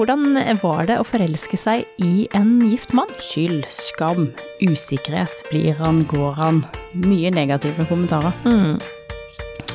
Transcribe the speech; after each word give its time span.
hvordan 0.00 0.32
var 0.62 0.86
det 0.88 0.96
å 0.96 1.04
forelske 1.04 1.58
seg 1.60 1.84
i 2.00 2.24
en 2.36 2.54
gift 2.64 2.94
mann? 2.96 3.10
Skyld, 3.20 3.66
skam, 3.68 4.30
usikkerhet. 4.64 5.42
Blir 5.50 5.76
han, 5.76 6.04
går 6.08 6.32
han? 6.38 6.62
Mye 7.04 7.28
negative 7.34 7.84
kommentarer. 7.90 8.32
Mm. 8.48 8.78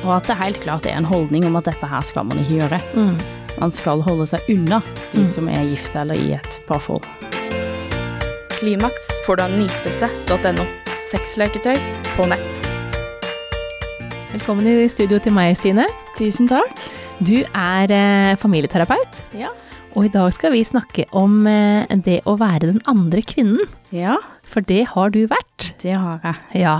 Og 0.02 0.10
at 0.16 0.26
det 0.28 0.36
helt 0.40 0.58
klart 0.64 0.86
er 0.86 0.98
en 0.98 1.06
holdning 1.08 1.46
om 1.46 1.54
at 1.60 1.68
dette 1.70 1.86
her 1.88 2.02
skal 2.04 2.26
man 2.26 2.40
ikke 2.42 2.58
gjøre. 2.58 2.80
Mm. 2.96 3.14
Man 3.60 3.72
skal 3.72 4.02
holde 4.04 4.26
seg 4.28 4.50
unna 4.52 4.82
de 5.12 5.22
Mm. 5.22 5.26
som 5.30 5.48
er 5.48 5.62
gifte 5.70 6.00
eller 6.02 6.14
i 6.18 6.32
et 6.34 6.58
parforhold. 6.66 7.06
Klimaks 8.58 9.06
får 9.26 9.36
du 9.36 9.42
av 9.46 9.50
nytelse.no. 9.54 10.66
Sexleketøy 11.10 11.78
på 12.16 12.26
nett. 12.28 12.66
Velkommen 14.32 14.66
i 14.66 14.88
studio 14.88 15.18
til 15.22 15.32
meg, 15.32 15.54
Stine. 15.56 15.86
Tusen 16.18 16.48
takk. 16.50 16.74
Du 17.22 17.44
er 17.54 17.88
eh, 17.94 18.34
familieterapeut, 18.36 19.22
Ja. 19.32 19.48
Og 19.96 20.04
i 20.04 20.12
dag 20.12 20.28
skal 20.34 20.52
vi 20.52 20.60
snakke 20.66 21.06
om 21.16 21.46
eh, 21.48 21.88
det 22.04 22.18
å 22.28 22.36
være 22.40 22.68
den 22.68 22.82
andre 22.90 23.22
kvinnen. 23.24 23.62
Ja, 23.94 24.18
For 24.46 24.60
det 24.62 24.82
har 24.92 25.10
du 25.14 25.22
vært. 25.30 25.72
det 25.82 25.96
har 25.96 26.20
jeg. 26.22 26.60
Ja. 26.62 26.76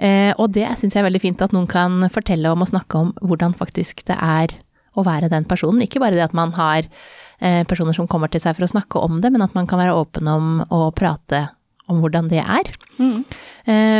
Eh, 0.00 0.32
og 0.40 0.54
det 0.56 0.64
syns 0.80 0.96
jeg 0.96 1.02
er 1.02 1.08
veldig 1.10 1.20
fint 1.20 1.44
at 1.44 1.52
noen 1.52 1.68
kan 1.68 2.00
fortelle 2.14 2.48
om 2.50 2.64
og 2.64 2.70
snakke 2.70 3.02
om 3.02 3.12
hvordan 3.20 3.52
faktisk 3.58 4.00
det 4.08 4.16
er 4.16 4.54
å 4.98 5.04
være 5.04 5.28
den 5.30 5.44
personen. 5.44 5.84
Ikke 5.84 6.00
bare 6.00 6.16
det 6.16 6.24
at 6.24 6.34
man 6.34 6.54
har 6.56 6.88
eh, 6.88 7.62
personer 7.68 7.94
som 7.94 8.08
kommer 8.08 8.32
til 8.32 8.42
seg 8.42 8.56
for 8.56 8.64
å 8.64 8.72
snakke 8.72 9.02
om 9.04 9.20
det, 9.20 9.30
men 9.34 9.44
at 9.44 9.54
man 9.58 9.68
kan 9.68 9.82
være 9.82 9.98
åpen 9.98 10.30
om 10.32 10.48
å 10.72 10.88
prate 10.96 11.50
om 11.88 12.00
hvordan 12.02 12.32
det 12.32 12.40
er. 12.42 12.68
Mm. 13.00 13.22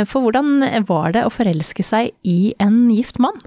For 0.05 0.21
hvordan 0.21 0.61
var 0.85 1.15
det 1.15 1.23
å 1.25 1.31
forelske 1.33 1.81
seg 1.81 2.11
i 2.21 2.51
en 2.61 2.83
gift 2.93 3.17
mann? 3.17 3.37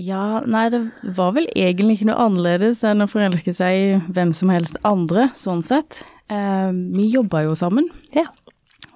Ja, 0.00 0.40
nei, 0.50 0.64
det 0.74 0.80
var 1.14 1.34
vel 1.36 1.46
egentlig 1.54 2.00
ikke 2.00 2.08
noe 2.08 2.24
annerledes 2.26 2.80
enn 2.86 3.04
å 3.04 3.10
forelske 3.10 3.52
seg 3.54 3.74
i 3.78 3.90
hvem 4.16 4.32
som 4.34 4.50
helst 4.50 4.78
andre, 4.88 5.28
sånn 5.38 5.62
sett. 5.62 6.00
Eh, 6.32 6.70
vi 6.96 7.10
jobba 7.12 7.44
jo 7.46 7.54
sammen, 7.54 7.86
Ja. 8.14 8.24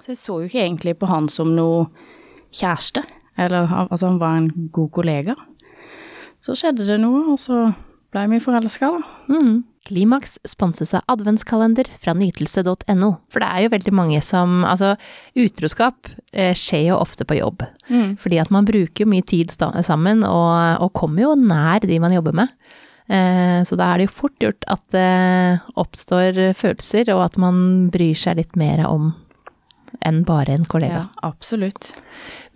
så 0.01 0.11
jeg 0.11 0.17
så 0.19 0.39
jo 0.41 0.47
ikke 0.49 0.63
egentlig 0.65 0.97
på 0.99 1.07
han 1.07 1.29
som 1.29 1.55
noe 1.55 1.87
kjæreste. 2.51 3.03
Eller 3.37 3.67
altså, 3.67 4.07
han 4.09 4.19
var 4.19 4.35
en 4.35 4.69
god 4.71 4.91
kollega. 4.91 5.35
Så 6.41 6.55
skjedde 6.55 6.85
det 6.87 6.99
noe, 6.99 7.31
og 7.31 7.39
så 7.39 7.73
blei 8.13 8.25
vi 8.31 8.39
forelska, 8.43 8.91
da. 8.95 9.35
Mm. 9.35 9.61
Klimaks 9.89 10.37
sponses 10.45 10.93
av 10.93 11.05
adventskalender 11.09 11.87
fra 12.03 12.13
nytelse.no. 12.17 13.09
For 13.31 13.41
det 13.41 13.47
er 13.49 13.63
jo 13.63 13.71
veldig 13.73 13.93
mange 13.95 14.19
som 14.25 14.59
Altså, 14.67 14.93
utroskap 15.39 16.11
eh, 16.33 16.53
skjer 16.57 16.89
jo 16.91 16.99
ofte 16.99 17.25
på 17.25 17.39
jobb. 17.39 17.63
Fordi 18.21 18.41
at 18.41 18.51
man 18.53 18.67
bruker 18.67 19.05
jo 19.05 19.09
mye 19.09 19.25
tid 19.25 19.53
sammen, 19.55 20.21
og, 20.27 20.83
og 20.83 20.93
kommer 20.97 21.25
jo 21.25 21.33
nær 21.39 21.85
de 21.85 22.01
man 22.01 22.13
jobber 22.13 22.37
med. 22.43 22.53
Eh, 23.09 23.61
så 23.65 23.79
da 23.79 23.89
er 23.89 24.01
det 24.01 24.09
jo 24.09 24.17
fort 24.19 24.37
gjort 24.43 24.67
at 24.69 24.83
det 24.93 25.09
oppstår 25.79 26.53
følelser, 26.59 27.09
og 27.15 27.25
at 27.25 27.41
man 27.41 27.89
bryr 27.93 28.17
seg 28.17 28.37
litt 28.41 28.59
mer 28.59 28.85
om 28.85 29.13
enn 30.05 30.23
bare 30.27 30.53
en 30.55 30.65
kollega. 30.69 31.03
Ja, 31.05 31.27
absolutt. 31.29 31.93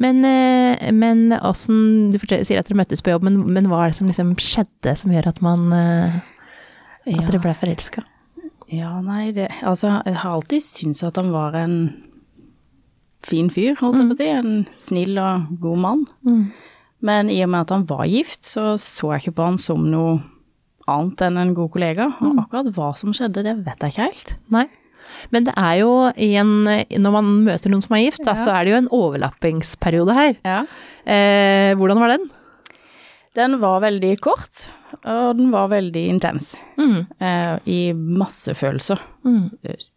Men, 0.02 0.24
eh, 0.26 0.92
men 0.92 1.32
åssen 1.42 2.12
Du 2.12 2.18
sier 2.20 2.60
at 2.60 2.68
dere 2.70 2.78
møttes 2.80 3.02
på 3.04 3.12
jobb, 3.14 3.24
men, 3.28 3.42
men 3.54 3.68
hva 3.72 3.84
er 3.86 3.92
det 3.94 3.98
som 4.00 4.08
liksom 4.10 4.34
skjedde 4.42 4.96
som 4.98 5.12
gjør 5.14 5.28
at 5.34 5.42
man 5.46 5.72
eh, 5.74 6.16
At 7.06 7.14
Ja. 7.14 7.22
dere 7.28 7.40
ble 7.44 7.54
forelska? 7.54 8.04
Ja, 8.72 9.00
nei, 9.04 9.32
det 9.36 9.50
Altså, 9.64 10.02
jeg 10.06 10.16
har 10.16 10.32
alltid 10.38 10.62
syntes 10.64 11.04
at 11.04 11.16
han 11.20 11.32
var 11.32 11.54
en 11.60 11.76
fin 13.24 13.50
fyr, 13.50 13.76
holdt 13.80 14.00
jeg 14.00 14.08
på 14.10 14.16
å 14.16 14.20
si. 14.20 14.30
En 14.30 14.68
snill 14.82 15.18
og 15.22 15.60
god 15.64 15.78
mann. 15.80 16.06
Men 17.04 17.30
i 17.30 17.42
og 17.44 17.50
med 17.52 17.62
at 17.66 17.70
han 17.76 17.86
var 17.88 18.06
gift, 18.08 18.44
så 18.48 18.74
så 18.80 19.14
jeg 19.14 19.22
ikke 19.28 19.36
på 19.38 19.46
han 19.48 19.58
som 19.60 19.84
noe 19.92 20.18
annet 20.88 21.22
enn 21.24 21.38
en 21.40 21.54
god 21.56 21.72
kollega. 21.72 22.10
Og 22.22 22.40
akkurat 22.44 22.72
hva 22.76 22.90
som 23.00 23.14
skjedde, 23.16 23.44
det 23.46 23.54
vet 23.66 23.80
jeg 23.86 23.94
ikke 23.94 24.08
helt. 24.10 24.34
Nei. 24.52 24.66
Men 25.32 25.44
det 25.48 25.54
er 25.58 25.80
jo 25.82 25.92
en 26.14 26.52
Når 27.04 27.12
man 27.16 27.32
møter 27.46 27.70
noen 27.74 27.82
som 27.84 27.96
er 27.98 28.06
gift, 28.06 28.24
da, 28.26 28.34
Ja. 28.36 28.44
så 28.46 28.54
er 28.56 28.64
det 28.64 28.72
jo 28.74 28.78
en 28.82 28.92
overlappingsperiode 28.92 30.14
her. 30.14 30.36
Ja. 30.46 30.60
Eh, 31.06 31.74
hvordan 31.76 32.00
var 32.00 32.14
den? 32.18 32.30
Den 33.36 33.60
var 33.60 33.80
veldig 33.82 34.20
kort, 34.22 34.68
og 35.04 35.38
den 35.40 35.50
var 35.52 35.68
veldig 35.72 36.04
intens. 36.12 36.56
Mm. 36.78 37.08
Eh, 37.20 37.60
I 37.66 37.80
masse 37.94 38.54
følelser. 38.54 39.00
Mm. 39.26 39.50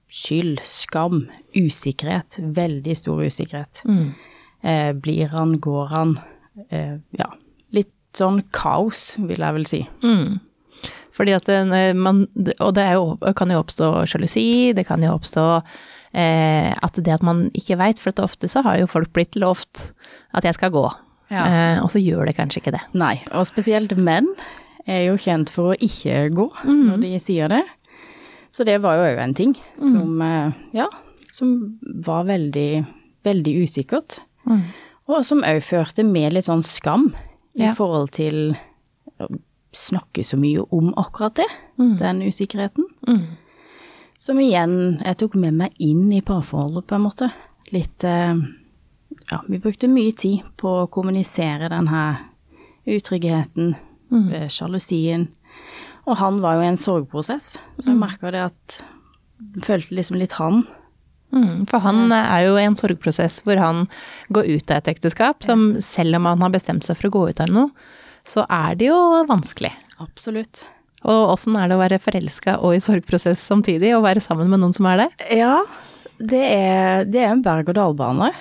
Skyld, 0.08 0.60
skam, 0.64 1.26
usikkerhet. 1.54 2.38
Veldig 2.40 2.96
stor 2.96 3.20
usikkerhet. 3.26 3.82
Mm. 3.84 4.14
Eh, 4.64 4.92
blir 4.94 5.28
han, 5.34 5.58
går 5.60 5.86
han? 5.92 6.18
Eh, 6.70 6.96
ja. 7.18 7.28
Litt 7.76 7.92
sånn 8.16 8.40
kaos, 8.56 9.16
vil 9.18 9.36
jeg 9.44 9.52
vel 9.58 9.66
si. 9.68 9.82
Mm. 10.02 10.40
Fordi 11.16 11.32
at 11.32 11.48
eh, 11.48 11.92
man 11.96 12.26
Og 12.60 12.74
det 12.76 12.86
jo, 12.92 13.16
kan 13.38 13.50
jo 13.50 13.60
oppstå 13.62 13.90
sjalusi, 14.10 14.72
det 14.76 14.84
kan 14.88 15.02
jo 15.02 15.14
oppstå 15.16 15.46
eh, 16.12 16.72
at 16.76 17.00
det 17.00 17.14
at 17.14 17.24
man 17.24 17.46
ikke 17.56 17.78
veit, 17.80 17.98
for 18.02 18.12
ofte 18.24 18.48
så 18.52 18.62
har 18.66 18.78
jo 18.82 18.86
folk 18.90 19.12
blitt 19.16 19.36
lovt 19.40 19.90
at 20.36 20.44
jeg 20.44 20.54
skal 20.58 20.70
gå, 20.74 20.84
Ja. 21.32 21.46
eh, 21.46 21.78
og 21.82 21.88
så 21.90 21.98
gjør 21.98 22.26
det 22.28 22.36
kanskje 22.36 22.60
ikke 22.62 22.74
det. 22.76 22.82
Nei, 22.94 23.16
og 23.32 23.46
spesielt 23.48 23.96
menn 23.96 24.28
er 24.86 25.06
jo 25.08 25.16
kjent 25.18 25.50
for 25.50 25.72
å 25.72 25.78
ikke 25.82 26.28
gå 26.36 26.46
når 26.68 27.00
de 27.02 27.16
sier 27.18 27.48
det. 27.50 27.62
Så 28.54 28.64
det 28.64 28.76
var 28.84 28.96
jo 28.96 29.08
òg 29.10 29.18
en 29.24 29.34
ting 29.34 29.56
som, 29.80 30.20
mm. 30.20 30.52
ja, 30.76 30.86
som 31.34 31.78
var 32.06 32.24
veldig, 32.28 32.84
veldig 33.26 33.54
usikkert. 33.64 34.20
Mm. 34.46 34.62
Og 35.10 35.24
som 35.26 35.42
òg 35.44 35.58
førte 35.66 36.04
med 36.06 36.32
litt 36.36 36.46
sånn 36.46 36.62
skam 36.64 37.10
Ja. 37.56 37.72
i 37.72 37.74
forhold 37.74 38.10
til 38.12 38.54
snakke 39.76 40.24
så 40.24 40.38
mye 40.40 40.64
om 40.74 40.92
akkurat 40.96 41.36
det, 41.42 41.48
den 42.00 42.22
usikkerheten. 42.24 42.86
Mm. 43.08 43.36
Som 44.18 44.40
igjen 44.40 44.76
jeg 45.04 45.18
tok 45.20 45.36
med 45.38 45.58
meg 45.58 45.74
inn 45.82 46.08
i 46.12 46.22
parforholdet, 46.24 46.86
på 46.88 46.96
en 46.96 47.04
måte. 47.04 47.30
Litt 47.74 48.06
eh, 48.06 48.38
Ja, 49.30 49.40
vi 49.48 49.58
brukte 49.62 49.88
mye 49.88 50.12
tid 50.12 50.44
på 50.60 50.72
å 50.82 50.88
kommunisere 50.92 51.70
den 51.72 51.88
her 51.88 52.18
utryggheten, 52.86 53.74
mm. 54.12 54.48
sjalusien. 54.52 55.28
Og 56.06 56.18
han 56.20 56.40
var 56.42 56.58
jo 56.58 56.66
i 56.66 56.70
en 56.70 56.78
sorgprosess, 56.78 57.56
så 57.78 57.90
jeg 57.90 57.98
merka 57.98 58.30
det 58.34 58.44
at 58.46 58.80
jeg 59.56 59.64
følte 59.66 59.96
liksom 59.98 60.18
litt 60.20 60.36
han. 60.38 60.62
Mm, 61.34 61.66
for 61.66 61.82
han 61.82 62.12
er 62.14 62.44
jo 62.46 62.54
i 62.56 62.64
en 62.64 62.76
sorgprosess 62.78 63.40
hvor 63.44 63.58
han 63.60 63.86
går 64.32 64.46
ut 64.46 64.70
av 64.70 64.78
et 64.78 64.92
ekteskap, 64.94 65.42
som 65.44 65.72
selv 65.82 66.20
om 66.20 66.28
han 66.30 66.44
har 66.44 66.54
bestemt 66.54 66.86
seg 66.86 66.98
for 66.98 67.10
å 67.10 67.16
gå 67.16 67.24
ut 67.32 67.42
av 67.42 67.50
noe, 67.52 67.88
så 68.26 68.46
er 68.50 68.78
det 68.78 68.90
jo 68.90 68.98
vanskelig. 69.28 69.72
Absolutt. 70.02 70.64
Og 71.06 71.32
åssen 71.34 71.56
er 71.58 71.70
det 71.70 71.76
å 71.76 71.82
være 71.82 72.00
forelska 72.02 72.56
og 72.64 72.76
i 72.76 72.82
sorgprosess 72.82 73.42
samtidig, 73.52 73.92
og 73.96 74.06
være 74.06 74.22
sammen 74.24 74.50
med 74.50 74.62
noen 74.62 74.74
som 74.74 74.88
er 74.90 75.04
det? 75.04 75.08
Ja, 75.38 75.60
det 76.18 76.42
er, 76.42 77.06
det 77.08 77.22
er 77.22 77.34
en 77.34 77.44
berg-og-dal-bane. 77.44 78.32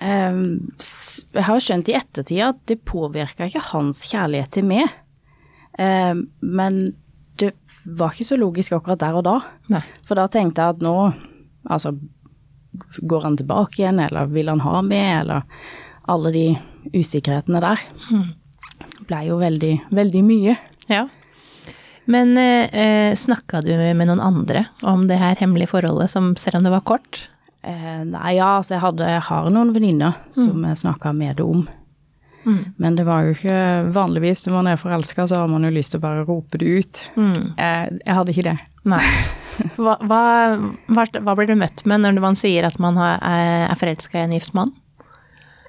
Ehm, 0.00 0.42
jeg 0.78 1.44
har 1.46 1.62
skjønt 1.62 1.90
i 1.90 1.96
ettertid 1.98 2.42
at 2.44 2.60
det 2.70 2.80
påvirka 2.88 3.48
ikke 3.48 3.66
hans 3.72 4.04
kjærlighet 4.10 4.54
til 4.56 4.68
meg. 4.68 4.90
Ehm, 5.78 6.28
men 6.40 6.80
det 7.38 7.52
var 7.84 8.14
ikke 8.14 8.28
så 8.30 8.38
logisk 8.40 8.74
akkurat 8.76 9.02
der 9.02 9.18
og 9.18 9.26
da. 9.28 9.36
Nei. 9.72 9.84
For 10.08 10.18
da 10.18 10.26
tenkte 10.32 10.64
jeg 10.64 10.78
at 10.78 10.86
nå, 10.86 10.96
altså 11.68 11.96
Går 12.78 13.22
han 13.24 13.34
tilbake 13.34 13.80
igjen, 13.80 13.96
eller 13.98 14.28
vil 14.30 14.50
han 14.52 14.60
ha 14.60 14.82
meg, 14.84 15.22
eller 15.22 15.46
Alle 16.12 16.30
de 16.34 16.42
usikkerhetene 16.92 17.62
der. 17.64 17.80
Blei 19.08 19.26
jo 19.28 19.38
veldig, 19.40 19.72
veldig 19.94 20.22
mye. 20.26 20.58
Ja. 20.90 21.06
Men 22.08 22.36
eh, 22.40 23.14
snakka 23.18 23.60
du 23.64 23.72
med 23.76 24.08
noen 24.08 24.22
andre 24.24 24.66
om 24.80 25.06
det 25.10 25.20
her 25.20 25.36
hemmelige 25.40 25.74
forholdet, 25.74 26.10
som 26.12 26.32
selv 26.40 26.60
om 26.60 26.68
det 26.68 26.72
var 26.72 26.86
kort? 26.88 27.26
Eh, 27.62 28.04
nei, 28.08 28.38
ja, 28.38 28.54
altså 28.60 28.76
jeg, 28.76 28.84
hadde, 28.86 29.10
jeg 29.12 29.26
har 29.28 29.50
noen 29.52 29.74
venninner 29.74 30.16
som 30.32 30.64
jeg 30.64 30.80
snakka 30.80 31.12
med 31.16 31.36
det 31.40 31.44
om. 31.44 31.66
Men 32.76 32.96
det 32.96 33.04
var 33.04 33.26
jo 33.26 33.34
ikke 33.34 33.58
vanligvis 33.92 34.46
når 34.46 34.54
man 34.54 34.70
er 34.70 34.80
forelska, 34.80 35.26
så 35.28 35.42
har 35.42 35.50
man 35.50 35.66
jo 35.66 35.72
lyst 35.74 35.92
til 35.92 36.00
å 36.00 36.04
bare 36.06 36.24
rope 36.24 36.60
det 36.60 36.70
ut. 36.80 37.02
Eh, 37.60 37.84
jeg 37.98 38.16
hadde 38.18 38.34
ikke 38.34 38.46
det. 38.50 38.56
Nei. 38.88 39.02
Hva, 39.74 39.96
hva, 40.06 40.22
hva, 40.86 41.34
blir 41.34 41.48
du 41.50 41.56
møtt 41.58 41.82
med 41.90 42.04
når 42.04 42.20
man 42.22 42.36
sier 42.38 42.68
at 42.68 42.76
man 42.82 42.98
har, 43.00 43.18
er, 43.26 43.64
er 43.66 43.80
forelska 43.80 44.20
i 44.20 44.28
en 44.28 44.36
gift 44.36 44.54
mann? 44.54 44.70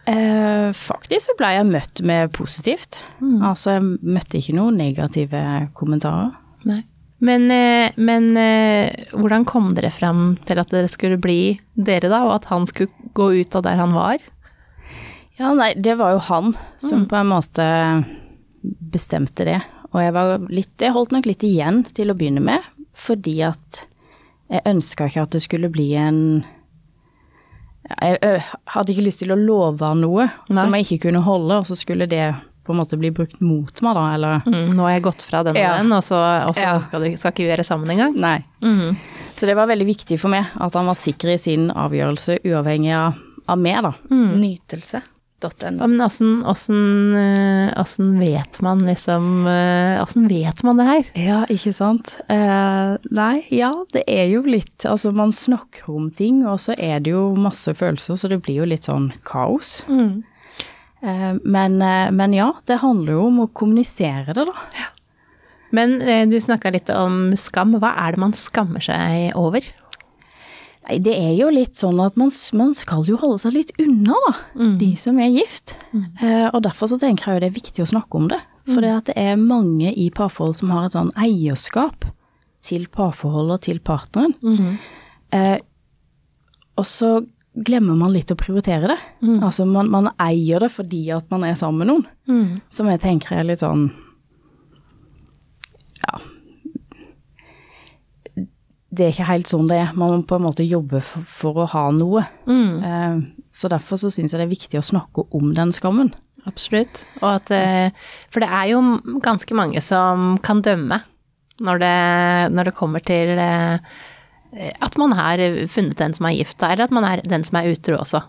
Eh, 0.10 0.70
faktisk 0.74 1.28
så 1.28 1.36
ble 1.38 1.52
jeg 1.54 1.68
møtt 1.70 2.02
med 2.06 2.32
positivt. 2.34 3.04
Altså, 3.46 3.76
jeg 3.76 4.16
møtte 4.16 4.40
ikke 4.40 4.56
noen 4.58 4.80
negative 4.80 5.44
kommentarer. 5.78 6.32
Nei. 6.70 6.82
Men, 7.20 7.50
eh, 7.52 7.92
men 8.00 8.32
eh, 8.40 9.12
hvordan 9.12 9.46
kom 9.48 9.74
dere 9.76 9.92
frem 9.92 10.38
til 10.48 10.62
at 10.62 10.72
dere 10.72 10.90
skulle 10.90 11.20
bli 11.20 11.60
dere, 11.76 12.08
da, 12.08 12.24
og 12.26 12.38
at 12.38 12.48
han 12.50 12.66
skulle 12.70 13.12
gå 13.18 13.34
ut 13.42 13.58
av 13.60 13.66
der 13.68 13.82
han 13.82 13.94
var? 13.94 14.24
Ja, 15.40 15.52
nei, 15.56 15.74
det 15.76 15.98
var 16.00 16.16
jo 16.16 16.24
han 16.30 16.56
som 16.84 17.06
på 17.08 17.20
en 17.20 17.30
måte 17.32 17.68
bestemte 18.64 19.46
det. 19.48 19.60
Og 19.92 20.02
jeg 20.04 20.14
var 20.14 20.48
litt 20.52 20.84
Jeg 20.84 20.94
holdt 20.94 21.14
nok 21.16 21.28
litt 21.28 21.44
igjen 21.44 21.84
til 21.96 22.12
å 22.12 22.16
begynne 22.18 22.44
med, 22.44 22.66
fordi 22.96 23.40
at 23.48 23.86
jeg 24.50 24.66
ønska 24.70 25.08
ikke 25.10 25.26
at 25.28 25.36
det 25.36 25.44
skulle 25.44 25.70
bli 25.72 25.92
en 26.00 26.22
Jeg 28.02 28.44
hadde 28.70 28.94
ikke 28.94 29.04
lyst 29.08 29.20
til 29.24 29.32
å 29.34 29.38
love 29.40 29.82
han 29.86 30.02
noe 30.02 30.28
Nei. 30.50 30.62
som 30.64 30.74
jeg 30.78 30.86
ikke 30.86 31.08
kunne 31.10 31.22
holde, 31.26 31.58
og 31.58 31.66
så 31.68 31.76
skulle 31.80 32.06
det 32.08 32.36
på 32.66 32.74
en 32.76 32.78
måte 32.84 33.00
bli 33.02 33.10
brukt 33.10 33.40
mot 33.42 33.82
meg, 33.82 33.96
da, 33.98 34.04
eller 34.14 34.42
Mm, 34.46 34.76
nå 34.78 34.84
har 34.86 34.92
jeg 34.94 35.04
gått 35.08 35.22
fra 35.26 35.42
den 35.44 35.56
og 35.58 35.62
Ja. 35.64 35.78
den, 35.82 35.92
og 35.92 36.04
så, 36.06 36.20
og 36.48 36.54
så 36.56 36.62
Ja. 36.62 36.80
skal, 36.80 37.02
det, 37.02 37.20
skal 37.20 37.32
ikke 37.32 37.44
vi 37.48 37.50
være 37.56 37.64
sammen 37.66 37.90
engang. 37.90 38.16
Nei. 38.16 38.44
Mm. 38.62 38.96
Så 39.34 39.48
det 39.48 39.56
var 39.56 39.66
veldig 39.68 39.88
viktig 39.88 40.20
for 40.20 40.30
meg 40.30 40.46
at 40.60 40.74
han 40.74 40.86
var 40.86 40.94
sikker 40.94 41.34
i 41.34 41.38
sin 41.38 41.72
avgjørelse, 41.72 42.40
uavhengig 42.46 42.94
av, 42.94 43.16
av 43.48 43.58
meg, 43.58 43.82
da. 43.82 43.94
Nytelse.no. 44.12 45.02
Ja, 45.80 45.88
men 45.88 46.02
åssen, 46.04 46.44
åssen, 46.46 47.16
eh, 47.16 48.20
vet 48.20 48.60
man 48.66 48.84
liksom 48.86 49.48
eh, 49.48 50.02
Åssen 50.04 50.28
vet 50.28 50.64
man 50.64 50.80
det 50.80 50.88
her? 50.88 51.12
Ja, 51.20 51.40
ikke 51.52 51.74
sant. 51.76 52.18
Eh, 52.28 52.96
nei, 53.10 53.46
ja, 53.56 53.72
det 53.94 54.04
er 54.08 54.28
jo 54.32 54.44
litt 54.48 54.86
Altså, 54.90 55.12
man 55.16 55.34
snakker 55.36 55.90
om 55.92 56.10
ting, 56.12 56.44
og 56.48 56.60
så 56.64 56.76
er 56.78 57.00
det 57.04 57.14
jo 57.14 57.30
masse 57.40 57.74
følelser, 57.78 58.20
så 58.20 58.32
det 58.32 58.42
blir 58.46 58.62
jo 58.64 58.70
litt 58.70 58.90
sånn 58.90 59.12
kaos. 59.28 59.84
Eh, 61.02 61.34
men, 61.44 61.82
eh, 61.82 62.12
men 62.12 62.34
ja, 62.36 62.54
det 62.68 62.82
handler 62.84 63.16
jo 63.16 63.28
om 63.30 63.44
å 63.46 63.52
kommunisere 63.56 64.36
det, 64.36 64.48
da. 64.50 64.88
Men 65.76 66.00
eh, 66.02 66.26
du 66.28 66.36
snakka 66.42 66.72
litt 66.74 66.90
om 66.94 67.36
skam. 67.38 67.76
Hva 67.80 67.94
er 68.06 68.16
det 68.16 68.24
man 68.24 68.36
skammer 68.38 68.84
seg 68.84 69.38
over? 69.38 69.66
Nei, 70.90 70.98
det 71.06 71.14
er 71.14 71.36
jo 71.38 71.52
litt 71.54 71.78
sånn 71.78 72.00
at 72.02 72.16
man, 72.18 72.32
man 72.58 72.72
skal 72.74 73.04
jo 73.06 73.16
holde 73.22 73.38
seg 73.44 73.54
litt 73.54 73.72
unna, 73.80 74.16
da. 74.26 74.32
De 74.82 74.88
som 74.98 75.20
er 75.22 75.30
gift. 75.30 75.76
Eh, 76.24 76.48
og 76.50 76.64
derfor 76.66 76.90
så 76.90 76.98
tenker 76.98 77.30
jeg 77.30 77.38
jo 77.38 77.44
det 77.46 77.50
er 77.52 77.58
viktig 77.62 77.84
å 77.86 77.90
snakke 77.94 78.18
om 78.18 78.28
det. 78.32 78.40
For 78.70 78.82
det 78.82 78.90
at 78.94 79.06
det 79.10 79.16
er 79.18 79.36
mange 79.38 79.94
i 79.94 80.10
parforhold 80.14 80.56
som 80.60 80.70
har 80.74 80.86
et 80.90 80.94
sånn 80.98 81.12
eierskap 81.18 82.06
til 82.66 82.88
parforholdet 82.94 83.54
og 83.56 83.62
til 83.66 83.80
partneren. 83.86 84.34
Eh, 85.32 85.60
og 86.78 86.86
så 86.90 87.20
glemmer 87.66 87.96
man 87.98 88.14
litt 88.14 88.32
å 88.32 88.38
prioritere 88.40 88.88
det. 88.92 88.98
Altså 89.44 89.66
man, 89.66 89.90
man 89.92 90.10
eier 90.22 90.60
det 90.64 90.72
fordi 90.74 91.10
at 91.12 91.30
man 91.34 91.44
er 91.46 91.54
sammen 91.60 91.80
med 91.86 91.88
noen. 91.94 92.06
Som 92.70 92.88
jeg 92.90 93.02
tenker 93.06 93.38
er 93.40 93.44
litt 93.50 93.62
sånn 93.66 93.92
Det 98.90 99.06
er 99.06 99.12
ikke 99.14 99.28
helt 99.30 99.50
sånn 99.50 99.68
det 99.70 99.78
er. 99.84 99.92
Man 99.94 100.16
må 100.16 100.24
på 100.26 100.40
en 100.40 100.48
måte 100.48 100.66
jobbe 100.66 101.02
for, 101.06 101.26
for 101.30 101.62
å 101.62 101.68
ha 101.76 101.86
noe. 101.94 102.24
Eh, 102.50 103.20
så 103.54 103.70
derfor 103.70 104.02
så 104.02 104.10
syns 104.14 104.34
jeg 104.34 104.42
det 104.42 104.48
er 104.48 104.56
viktig 104.56 104.80
å 104.80 104.86
snakke 104.86 105.28
om 105.38 105.52
den 105.58 105.74
skammen. 105.76 106.10
Absolutt. 106.50 107.04
Og 107.22 107.28
at, 107.36 107.52
eh, 107.54 107.92
for 108.34 108.42
det 108.42 108.50
er 108.50 108.72
jo 108.72 108.82
ganske 109.26 109.58
mange 109.58 109.84
som 109.86 110.40
kan 110.46 110.64
dømme 110.66 111.04
når 111.62 111.84
det, 111.84 111.98
når 112.56 112.70
det 112.70 112.78
kommer 112.80 113.04
til 113.06 113.36
eh, 113.38 113.78
at 114.80 114.98
man 114.98 115.14
har 115.14 115.44
funnet 115.70 116.00
den 116.00 116.16
som 116.18 116.26
er 116.26 116.40
gift, 116.40 116.58
eller 116.66 116.88
at 116.88 116.96
man 116.96 117.06
er 117.06 117.22
den 117.30 117.46
som 117.46 117.60
er 117.60 117.70
utro 117.70 118.00
også. 118.00 118.24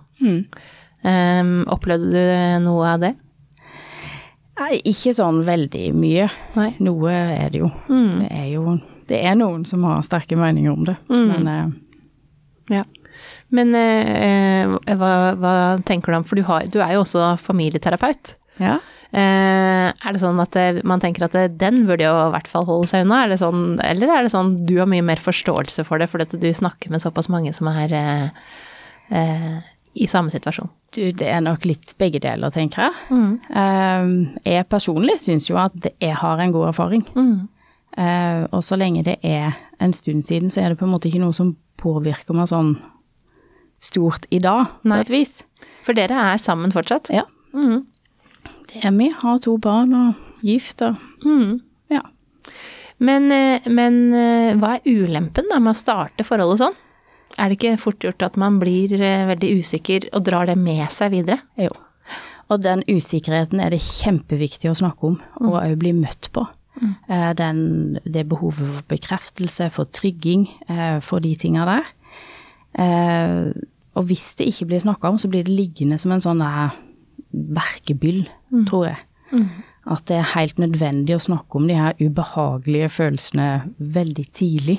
Um, 1.00 1.62
opplevde 1.72 2.10
du 2.12 2.64
noe 2.66 2.90
av 2.90 3.00
det? 3.00 3.14
Nei, 4.60 4.74
ikke 4.84 5.14
sånn 5.16 5.40
veldig 5.46 5.86
mye. 5.96 6.26
Nei. 6.58 6.74
Noe 6.84 7.14
er 7.14 7.54
det 7.54 7.62
jo. 7.62 7.70
Det 7.88 8.28
er 8.36 8.50
jo 8.52 8.74
det 9.10 9.18
er 9.26 9.36
noen 9.38 9.66
som 9.68 9.82
har 9.88 10.00
sterke 10.06 10.38
meninger 10.38 10.72
om 10.72 10.86
det. 10.88 10.96
Men 11.10 11.50
eh, 11.50 11.68
Ja. 12.78 12.84
Men 13.50 13.74
eh, 13.74 14.70
hva, 14.96 15.10
hva 15.36 15.52
tenker 15.84 16.12
du 16.14 16.20
om, 16.20 16.24
for 16.24 16.38
du, 16.38 16.44
har, 16.46 16.64
du 16.70 16.78
er 16.80 16.94
jo 16.94 17.02
også 17.04 17.34
familieterapeut. 17.42 18.36
ja. 18.62 18.78
Eh, 19.10 19.88
er 19.90 20.14
det 20.14 20.20
sånn 20.22 20.38
at 20.38 20.54
eh, 20.54 20.76
man 20.86 21.00
tenker 21.02 21.24
at 21.26 21.32
eh, 21.34 21.48
den 21.50 21.80
burde 21.88 22.04
jo 22.06 22.12
i 22.14 22.28
hvert 22.30 22.46
fall 22.46 22.62
holde 22.68 22.86
seg 22.92 23.02
unna, 23.02 23.24
er 23.24 23.32
det 23.32 23.40
sånn, 23.40 23.64
eller 23.82 24.12
er 24.14 24.22
det 24.22 24.30
sånn 24.30 24.52
du 24.68 24.76
har 24.78 24.86
mye 24.86 25.02
mer 25.02 25.18
forståelse 25.18 25.82
for 25.88 25.98
det 25.98 26.06
fordi 26.12 26.28
at 26.28 26.36
du 26.44 26.46
snakker 26.54 26.92
med 26.94 27.02
såpass 27.02 27.26
mange 27.26 27.50
som 27.56 27.66
er 27.72 27.90
eh, 27.98 28.28
eh, 29.10 29.56
i 29.98 30.06
samme 30.06 30.30
situasjon? 30.30 30.70
Du, 30.94 31.00
det 31.10 31.26
er 31.26 31.42
nok 31.42 31.66
litt 31.66 31.96
begge 31.98 32.22
deler, 32.22 32.54
tenker 32.54 32.86
jeg. 32.86 32.94
Mm. 33.10 34.14
jeg 34.46 34.68
personlig 34.70 35.18
syns 35.24 35.50
jo 35.50 35.58
at 35.58 35.90
jeg 35.90 36.14
har 36.22 36.38
en 36.46 36.54
god 36.54 36.68
erfaring. 36.70 37.02
Eh, 37.10 37.34
og 38.00 38.62
så 38.64 38.78
lenge 38.80 39.02
det 39.04 39.18
er 39.26 39.58
en 39.82 39.92
stund 39.92 40.24
siden, 40.24 40.48
så 40.48 40.62
er 40.62 40.72
det 40.72 40.78
på 40.80 40.86
en 40.86 40.92
måte 40.94 41.10
ikke 41.10 41.20
noe 41.20 41.36
som 41.36 41.50
påvirker 41.80 42.36
meg 42.36 42.48
sånn 42.48 42.74
stort 43.80 44.24
i 44.32 44.38
dag, 44.40 44.70
på 44.84 44.96
et 44.96 45.12
vis. 45.12 45.34
For 45.84 45.96
dere 45.96 46.16
er 46.32 46.40
sammen 46.40 46.72
fortsatt? 46.72 47.10
Ja. 47.12 47.26
Det 48.70 48.84
er 48.86 48.94
vi. 48.94 49.10
Har 49.20 49.40
to 49.42 49.56
barn 49.60 49.94
og 49.96 50.44
gift 50.46 50.82
og 50.86 50.96
Ja. 51.90 52.02
Men, 53.00 53.32
eh, 53.32 53.64
men 53.66 54.12
eh, 54.12 54.54
hva 54.60 54.76
er 54.76 54.84
ulempen 54.84 55.48
da 55.48 55.58
med 55.58 55.72
å 55.72 55.78
starte 55.78 56.24
forholdet 56.26 56.60
sånn? 56.60 56.76
Er 57.38 57.48
det 57.48 57.56
ikke 57.56 57.78
fort 57.80 58.04
gjort 58.04 58.22
at 58.26 58.36
man 58.36 58.58
blir 58.60 58.92
eh, 59.00 59.24
veldig 59.28 59.54
usikker 59.62 60.10
og 60.12 60.26
drar 60.26 60.50
det 60.50 60.58
med 60.60 60.84
seg 60.92 61.14
videre? 61.14 61.40
Jo. 61.56 61.72
Og 62.50 62.60
den 62.60 62.82
usikkerheten 62.90 63.62
er 63.62 63.72
det 63.72 63.80
kjempeviktig 63.80 64.68
å 64.68 64.76
snakke 64.76 65.12
om, 65.12 65.20
og 65.40 65.56
òg 65.62 65.78
bli 65.80 65.94
møtt 65.96 66.28
på. 66.34 66.44
Eh, 67.08 67.32
Den, 67.34 67.98
det 68.04 68.28
behovet 68.28 68.54
for 68.56 68.82
bekreftelse, 68.88 69.70
for 69.70 69.84
trygging, 69.84 70.46
eh, 70.68 71.00
for 71.00 71.20
de 71.20 71.34
tinga 71.36 71.64
der. 71.68 71.84
Eh, 72.78 73.52
Og 73.96 74.04
hvis 74.06 74.36
det 74.38 74.46
ikke 74.46 74.66
blir 74.70 74.80
snakka 74.80 75.08
om, 75.08 75.18
så 75.18 75.28
blir 75.28 75.42
det 75.44 75.50
liggende 75.52 75.98
som 75.98 76.12
en 76.12 76.20
sånn 76.22 76.38
verkebyll, 76.38 76.76
verkebyll, 77.34 78.20
tror 78.68 78.84
jeg. 78.86 78.98
At 79.90 80.04
det 80.06 80.16
er 80.20 80.34
helt 80.34 80.56
nødvendig 80.58 81.16
å 81.16 81.22
snakke 81.24 81.56
om 81.58 81.66
de 81.66 81.74
her 81.74 81.94
ubehagelige 81.98 82.88
følelsene 82.90 83.72
veldig 83.80 84.26
tidlig. 84.32 84.78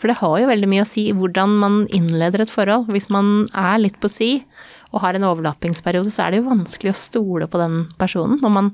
For 0.00 0.08
det 0.08 0.16
har 0.16 0.38
jo 0.40 0.46
veldig 0.48 0.68
mye 0.68 0.82
å 0.82 0.88
si 0.88 1.12
hvordan 1.12 1.58
man 1.60 1.86
innleder 1.92 2.40
et 2.40 2.50
forhold. 2.50 2.86
Hvis 2.88 3.08
man 3.10 3.46
er 3.54 3.78
litt 3.78 3.98
på 4.00 4.08
si 4.10 4.44
og 4.92 5.00
har 5.02 5.14
en 5.14 5.22
overlappingsperiode, 5.28 6.10
så 6.10 6.24
er 6.26 6.30
det 6.32 6.42
jo 6.42 6.50
vanskelig 6.50 6.90
å 6.90 6.98
stole 6.98 7.46
på 7.46 7.58
den 7.58 7.86
personen. 7.98 8.40
Når 8.40 8.50
man 8.50 8.72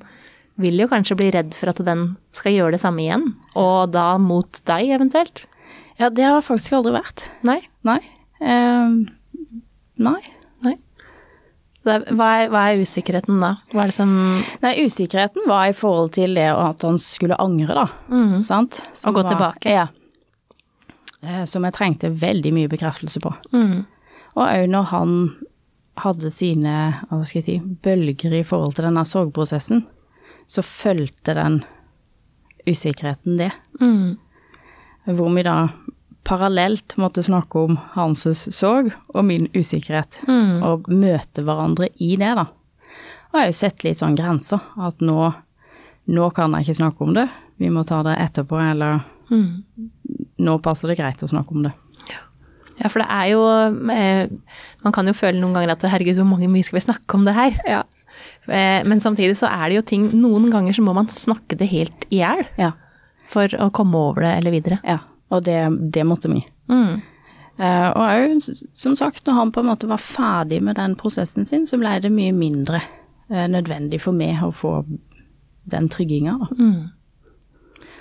vil 0.61 0.79
jo 0.83 0.89
kanskje 0.91 1.17
bli 1.19 1.31
redd 1.35 1.55
for 1.57 1.73
at 1.73 1.81
den 1.87 2.17
skal 2.37 2.53
gjøre 2.55 2.77
det 2.77 2.81
samme 2.83 3.03
igjen, 3.05 3.25
og 3.59 3.91
da 3.95 4.13
mot 4.23 4.61
deg 4.69 4.93
eventuelt. 4.97 5.45
Ja, 6.01 6.09
det 6.09 6.25
har 6.25 6.39
jeg 6.39 6.47
faktisk 6.49 6.77
aldri 6.79 6.93
vært. 6.97 7.27
Nei? 7.45 7.59
Nei. 7.85 7.99
Eh, 8.41 8.95
nei. 10.01 10.21
Nei. 10.65 10.75
Det 11.85 11.93
er, 11.95 12.05
hva, 12.17 12.29
er, 12.43 12.51
hva 12.53 12.63
er 12.75 12.81
usikkerheten 12.85 13.41
da? 13.41 13.55
Hva 13.73 13.85
er 13.87 13.93
det 13.93 13.97
som 13.97 14.11
Nei, 14.63 14.75
usikkerheten 14.85 15.47
var 15.49 15.71
i 15.71 15.77
forhold 15.77 16.13
til 16.17 16.35
det 16.37 16.49
at 16.53 16.85
han 16.85 16.99
skulle 17.01 17.39
angre, 17.41 17.73
da. 17.83 17.87
Sant? 18.45 18.83
Som 18.97 19.11
Og 19.15 19.21
gå 19.21 19.23
var- 19.25 19.33
tilbake. 19.35 19.73
Ja. 19.77 19.87
Eh, 21.23 21.45
Som 21.45 21.65
jeg 21.65 21.75
trengte 21.77 22.11
veldig 22.17 22.53
mye 22.57 22.69
bekreftelse 22.73 23.21
på. 23.21 23.33
Mm. 23.53 23.87
Og 24.37 24.45
òg 24.47 24.69
når 24.73 24.85
han 24.93 25.15
hadde 26.01 26.31
sine 26.33 26.75
hva 27.11 27.19
skal 27.27 27.41
jeg 27.43 27.45
si, 27.45 27.57
bølger 27.85 28.39
i 28.39 28.45
forhold 28.47 28.77
til 28.77 28.87
denne 28.87 29.03
sorgprosessen, 29.05 29.83
så 30.51 30.65
fulgte 30.67 31.35
den 31.39 31.61
usikkerheten 32.67 33.37
det. 33.39 33.51
Mm. 33.81 34.17
Hvor 35.17 35.31
vi 35.35 35.45
da 35.47 35.55
parallelt 36.27 36.97
måtte 37.01 37.23
snakke 37.25 37.63
om 37.65 37.79
hans 37.95 38.27
sorg 38.55 38.91
og 39.15 39.25
min 39.25 39.47
usikkerhet, 39.57 40.19
Mm. 40.29 40.63
og 40.63 40.89
møte 40.93 41.43
hverandre 41.47 41.89
i 41.99 42.17
det, 42.17 42.35
da. 42.37 42.45
Og 43.31 43.35
jeg 43.39 43.41
har 43.41 43.47
jo 43.47 43.53
sett 43.61 43.85
litt 43.85 43.99
sånn 44.03 44.17
grenser, 44.19 44.61
at 44.79 44.99
nå, 45.01 45.33
nå 46.09 46.31
kan 46.35 46.53
jeg 46.53 46.67
ikke 46.67 46.81
snakke 46.83 47.01
om 47.07 47.15
det, 47.15 47.29
vi 47.59 47.71
må 47.71 47.87
ta 47.87 48.03
det 48.03 48.19
etterpå, 48.19 48.59
eller 48.71 49.01
Mm. 49.31 49.63
nå 50.39 50.59
passer 50.63 50.89
det 50.89 50.99
greit 50.99 51.23
å 51.23 51.29
snakke 51.31 51.53
om 51.55 51.63
det. 51.63 51.73
Ja, 52.81 52.89
for 52.89 53.01
det 53.01 53.09
er 53.11 53.27
jo 53.29 53.43
eh, 53.93 54.27
Man 54.83 54.93
kan 54.93 55.07
jo 55.07 55.13
føle 55.13 55.39
noen 55.39 55.53
ganger 55.53 55.73
at 55.73 55.83
herregud, 55.83 56.17
hvor 56.17 56.25
mange 56.25 56.49
mye 56.51 56.65
skal 56.65 56.79
vi 56.81 56.87
snakke 56.93 57.15
om 57.15 57.25
det 57.27 57.35
her? 57.35 57.51
Ja. 57.69 57.83
Eh, 58.49 58.81
men 58.87 59.01
samtidig 59.01 59.37
så 59.39 59.47
er 59.51 59.69
det 59.71 59.77
jo 59.81 59.83
ting 59.91 60.09
Noen 60.21 60.49
ganger 60.51 60.75
så 60.77 60.83
må 60.83 60.95
man 60.97 61.07
snakke 61.13 61.57
det 61.61 61.69
helt 61.71 62.07
i 62.11 62.21
hjel 62.23 62.45
Ja. 62.59 62.73
for 63.31 63.47
å 63.63 63.71
komme 63.71 63.95
over 63.97 64.23
det 64.27 64.35
eller 64.41 64.51
videre. 64.57 64.81
ja. 64.85 64.99
Og 65.31 65.45
det, 65.47 65.61
det 65.95 66.03
måtte 66.03 66.27
vi. 66.27 66.41
Mm. 66.69 66.97
Eh, 67.61 67.89
og 67.95 68.01
òg, 68.03 68.49
som 68.75 68.97
sagt, 68.99 69.21
når 69.29 69.37
han 69.37 69.53
på 69.55 69.61
en 69.63 69.69
måte 69.69 69.87
var 69.87 70.01
ferdig 70.03 70.59
med 70.67 70.75
den 70.75 70.97
prosessen 70.99 71.47
sin, 71.47 71.67
så 71.71 71.79
ble 71.79 71.93
det 72.03 72.11
mye 72.11 72.33
mindre 72.35 72.81
eh, 73.31 73.47
nødvendig 73.47 74.01
for 74.03 74.11
meg 74.17 74.41
å 74.43 74.51
få 74.51 74.73
den 75.71 75.87
trygginga, 75.93 76.35
da. 76.41 76.49
Mm. 76.59 76.89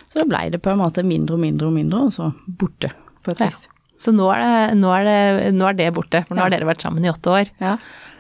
Så 0.10 0.24
da 0.24 0.26
ble 0.26 0.40
det 0.56 0.62
på 0.66 0.72
en 0.74 0.80
måte 0.82 1.04
mindre 1.06 1.36
og 1.38 1.44
mindre 1.44 1.68
og 1.70 1.76
mindre, 1.76 2.00
og 2.08 2.16
så 2.18 2.32
borte, 2.48 2.90
på 3.22 3.36
et 3.36 3.46
Ja. 3.46 3.52
Så 4.00 4.14
nå 4.16 4.26
er, 4.34 4.40
det, 4.42 4.78
nå, 4.80 4.90
er 4.96 5.04
det, 5.06 5.54
nå 5.54 5.66
er 5.70 5.74
det 5.76 5.90
borte, 5.94 6.22
for 6.26 6.34
nå 6.34 6.46
har 6.46 6.50
dere 6.54 6.66
vært 6.66 6.82
sammen 6.82 7.04
i 7.06 7.10
åtte 7.12 7.30
år. 7.36 7.50
Ja. 7.60 7.74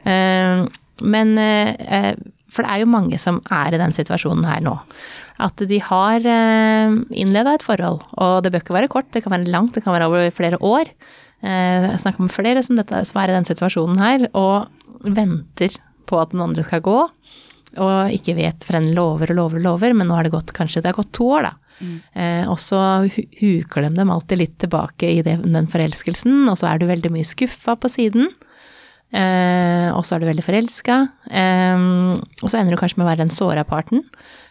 Eh, 0.03 0.65
men 1.01 1.38
eh, 1.38 2.13
For 2.50 2.65
det 2.65 2.74
er 2.74 2.84
jo 2.84 2.91
mange 2.91 3.18
som 3.22 3.41
er 3.53 3.75
i 3.75 3.82
den 3.82 3.94
situasjonen 3.94 4.48
her 4.48 4.62
nå. 4.65 4.75
At 5.39 5.62
de 5.70 5.77
har 5.86 6.25
eh, 6.25 6.96
innleda 7.22 7.56
et 7.56 7.65
forhold, 7.65 8.01
og 8.18 8.44
det 8.44 8.51
bør 8.51 8.63
ikke 8.65 8.75
være 8.75 8.91
kort, 8.91 9.12
det 9.13 9.24
kan 9.24 9.36
være 9.36 9.51
langt, 9.53 9.75
det 9.77 9.86
kan 9.86 9.96
være 9.96 10.10
over 10.10 10.34
flere 10.36 10.60
år. 10.60 10.89
Eh, 11.46 11.86
jeg 11.91 12.01
snakker 12.03 12.25
med 12.25 12.34
flere 12.34 12.63
som, 12.65 12.79
dette, 12.79 13.03
som 13.08 13.22
er 13.22 13.32
i 13.32 13.38
den 13.38 13.48
situasjonen 13.48 14.01
her, 14.01 14.27
og 14.34 14.68
venter 15.06 15.77
på 16.10 16.20
at 16.20 16.34
den 16.34 16.44
andre 16.44 16.65
skal 16.65 16.84
gå, 16.84 16.98
og 17.79 18.13
ikke 18.15 18.36
vet, 18.39 18.65
for 18.65 18.79
en 18.79 18.89
lover 18.98 19.32
og 19.32 19.38
lover 19.38 19.62
og 19.62 19.68
lover, 19.68 19.96
men 19.96 20.10
nå 20.10 20.18
har 20.18 20.25
det 20.25 20.34
gått 20.34 20.56
kanskje 20.58 20.82
det 20.82 20.91
har 20.91 21.00
gått 21.00 21.13
to 21.15 21.29
år, 21.38 21.51
da. 21.51 21.56
Eh, 22.12 22.44
og 22.50 22.58
så 22.60 22.79
huker 23.08 23.86
de 23.86 23.94
dem 23.96 24.12
alltid 24.12 24.41
litt 24.41 24.58
tilbake 24.60 25.13
i 25.20 25.24
det, 25.24 25.38
den 25.46 25.70
forelskelsen, 25.72 26.41
og 26.51 26.60
så 26.60 26.74
er 26.74 26.82
du 26.82 26.89
veldig 26.89 27.13
mye 27.13 27.27
skuffa 27.27 27.77
på 27.79 27.91
siden. 27.91 28.27
Eh, 29.10 29.89
og 29.96 30.04
så 30.06 30.16
er 30.16 30.22
du 30.22 30.30
veldig 30.30 30.46
forelska. 30.46 31.00
Eh, 31.32 31.86
og 32.44 32.46
så 32.48 32.60
ender 32.60 32.75
du 32.75 32.82
kanskje 32.82 33.00
med 33.00 33.08
å 33.08 33.10
være 33.10 33.24
den 33.24 33.34
såra 33.34 33.66
parten. 33.68 34.04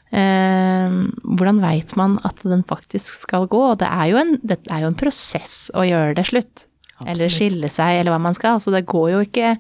Eh, 0.08 0.96
hvordan 1.28 1.60
veit 1.62 1.94
man 2.00 2.16
at 2.26 2.40
den 2.42 2.64
faktisk 2.66 3.20
skal 3.20 3.46
gå? 3.50 3.60
Og 3.72 3.78
det 3.82 3.90
er 3.90 4.10
jo 4.12 4.22
en, 4.22 4.34
det 4.42 4.60
er 4.66 4.84
jo 4.84 4.90
en 4.92 4.98
prosess 4.98 5.68
å 5.76 5.86
gjøre 5.86 6.16
det 6.18 6.26
slutt. 6.30 6.66
Eller 7.06 7.30
skille 7.30 7.68
seg, 7.70 8.00
eller 8.00 8.10
hva 8.10 8.22
man 8.22 8.34
skal. 8.34 8.58
Så 8.62 8.74
det 8.74 8.88
går 8.90 9.12
jo 9.14 9.22
ikke 9.26 9.54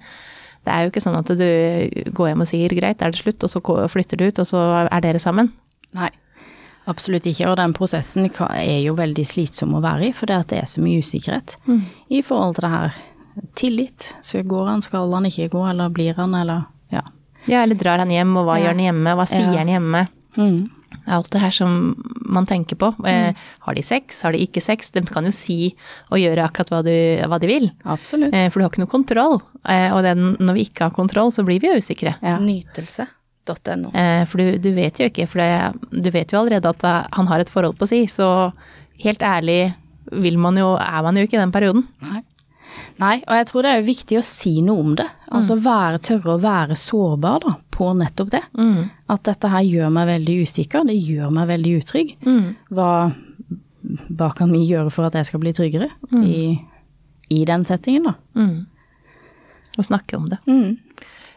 Det 0.66 0.74
er 0.74 0.84
jo 0.84 0.90
ikke 0.90 1.00
sånn 1.00 1.16
at 1.16 1.30
du 1.38 2.10
går 2.12 2.26
hjem 2.28 2.42
og 2.44 2.48
sier 2.50 2.72
greit, 2.76 3.00
er 3.00 3.14
det 3.14 3.20
slutt, 3.22 3.44
og 3.46 3.48
så 3.48 3.60
flytter 3.88 4.18
du 4.20 4.26
ut, 4.26 4.40
og 4.42 4.48
så 4.50 4.58
er 4.82 5.00
dere 5.00 5.20
sammen. 5.22 5.46
Nei, 5.96 6.10
absolutt 6.90 7.24
ikke. 7.30 7.46
Og 7.48 7.56
den 7.56 7.72
prosessen 7.72 8.26
er 8.26 8.82
jo 8.82 8.92
veldig 8.98 9.24
slitsom 9.24 9.78
å 9.78 9.80
være 9.80 10.10
i, 10.10 10.12
for 10.12 10.28
det, 10.28 10.42
det 10.50 10.58
er 10.60 10.68
så 10.68 10.82
mye 10.84 11.00
usikkerhet 11.00 11.56
i 12.12 12.20
forhold 12.26 12.58
til 12.58 12.66
det 12.66 12.72
her. 12.74 12.98
Tillit. 13.54 14.14
Så 14.22 14.42
går 14.46 14.66
han, 14.66 14.82
skal 14.82 15.12
han 15.12 15.26
ikke 15.28 15.48
gå, 15.52 15.62
eller 15.70 15.88
blir 15.94 16.14
han, 16.18 16.34
eller 16.34 16.64
ja. 16.94 17.02
Ja, 17.48 17.62
eller 17.62 17.74
drar 17.80 17.98
han 18.02 18.10
hjem, 18.12 18.36
og 18.36 18.46
hva 18.48 18.58
Ja. 18.58 18.64
gjør 18.66 18.74
han 18.76 18.84
hjemme, 18.86 19.14
hva 19.16 19.26
sier 19.28 19.52
Ja. 19.52 19.58
han 19.58 19.68
hjemme? 19.68 20.08
Mm. 20.36 20.70
Alt 21.08 21.30
det 21.32 21.40
her 21.40 21.50
som 21.50 21.94
man 22.28 22.44
tenker 22.46 22.76
på. 22.76 22.90
Eh, 23.06 23.32
har 23.64 23.74
de 23.74 23.82
sex, 23.82 24.22
har 24.22 24.32
de 24.32 24.38
ikke 24.44 24.60
sex? 24.62 24.90
De 24.90 25.00
kan 25.02 25.24
jo 25.24 25.30
si 25.32 25.74
og 26.10 26.18
gjøre 26.18 26.44
akkurat 26.44 26.68
hva, 26.68 26.82
du, 26.84 26.92
hva 27.28 27.38
de 27.40 27.46
vil. 27.48 27.70
Absolutt. 27.84 28.32
Eh, 28.34 28.48
for 28.50 28.60
du 28.60 28.64
har 28.66 28.70
ikke 28.70 28.82
noe 28.84 28.92
kontroll. 28.92 29.40
Eh, 29.64 29.88
og 29.94 30.02
den, 30.04 30.36
når 30.38 30.54
vi 30.54 30.64
ikke 30.68 30.84
har 30.88 30.90
kontroll, 30.96 31.30
så 31.32 31.44
blir 31.44 31.60
vi 31.60 31.68
jo 31.68 31.78
usikre. 31.80 32.14
Ja. 32.22 32.36
Nytelse.no. 32.38 33.90
Eh, 33.94 34.24
for 34.28 34.38
du, 34.42 34.58
du 34.58 34.70
vet 34.76 35.00
jo 35.00 35.08
ikke, 35.08 35.26
for 35.28 35.40
det, 35.40 36.02
du 36.04 36.10
vet 36.12 36.32
jo 36.32 36.40
allerede 36.42 36.68
at 36.68 36.84
han 37.16 37.26
har 37.30 37.40
et 37.40 37.48
forhold 37.52 37.78
på 37.80 37.88
si, 37.88 38.02
så 38.06 38.52
helt 39.02 39.20
ærlig 39.24 39.74
vil 40.12 40.38
man 40.40 40.56
jo, 40.56 40.74
er 40.80 41.02
man 41.04 41.16
jo 41.16 41.24
ikke 41.26 41.36
i 41.38 41.42
den 41.42 41.52
perioden. 41.52 41.86
Nei. 42.04 42.17
Nei, 42.98 43.16
og 43.22 43.34
jeg 43.38 43.46
tror 43.46 43.62
det 43.64 43.72
er 43.72 43.84
viktig 43.86 44.18
å 44.18 44.24
si 44.26 44.56
noe 44.66 44.82
om 44.82 44.94
det. 44.98 45.06
Altså 45.30 45.54
være, 45.62 46.00
tørre 46.02 46.32
å 46.34 46.40
være 46.42 46.76
sårbar 46.78 47.44
da, 47.44 47.52
på 47.74 47.92
nettopp 47.94 48.32
det. 48.34 48.42
At 49.14 49.22
dette 49.28 49.50
her 49.52 49.66
gjør 49.66 49.92
meg 49.94 50.08
veldig 50.10 50.38
usikker, 50.48 50.88
det 50.88 50.96
gjør 50.98 51.30
meg 51.36 51.46
veldig 51.52 51.74
utrygg. 51.82 52.16
Hva, 52.74 52.88
hva 54.18 54.32
kan 54.38 54.50
vi 54.54 54.64
gjøre 54.66 54.90
for 54.94 55.06
at 55.06 55.14
jeg 55.14 55.30
skal 55.30 55.44
bli 55.44 55.54
tryggere 55.54 55.92
i, 56.26 56.40
i 57.30 57.44
den 57.46 57.64
settingen 57.68 58.10
da? 58.10 58.16
Å 59.78 59.86
snakke 59.86 60.18
om 60.18 60.26
det. 60.32 60.40
Mm. 60.50 60.74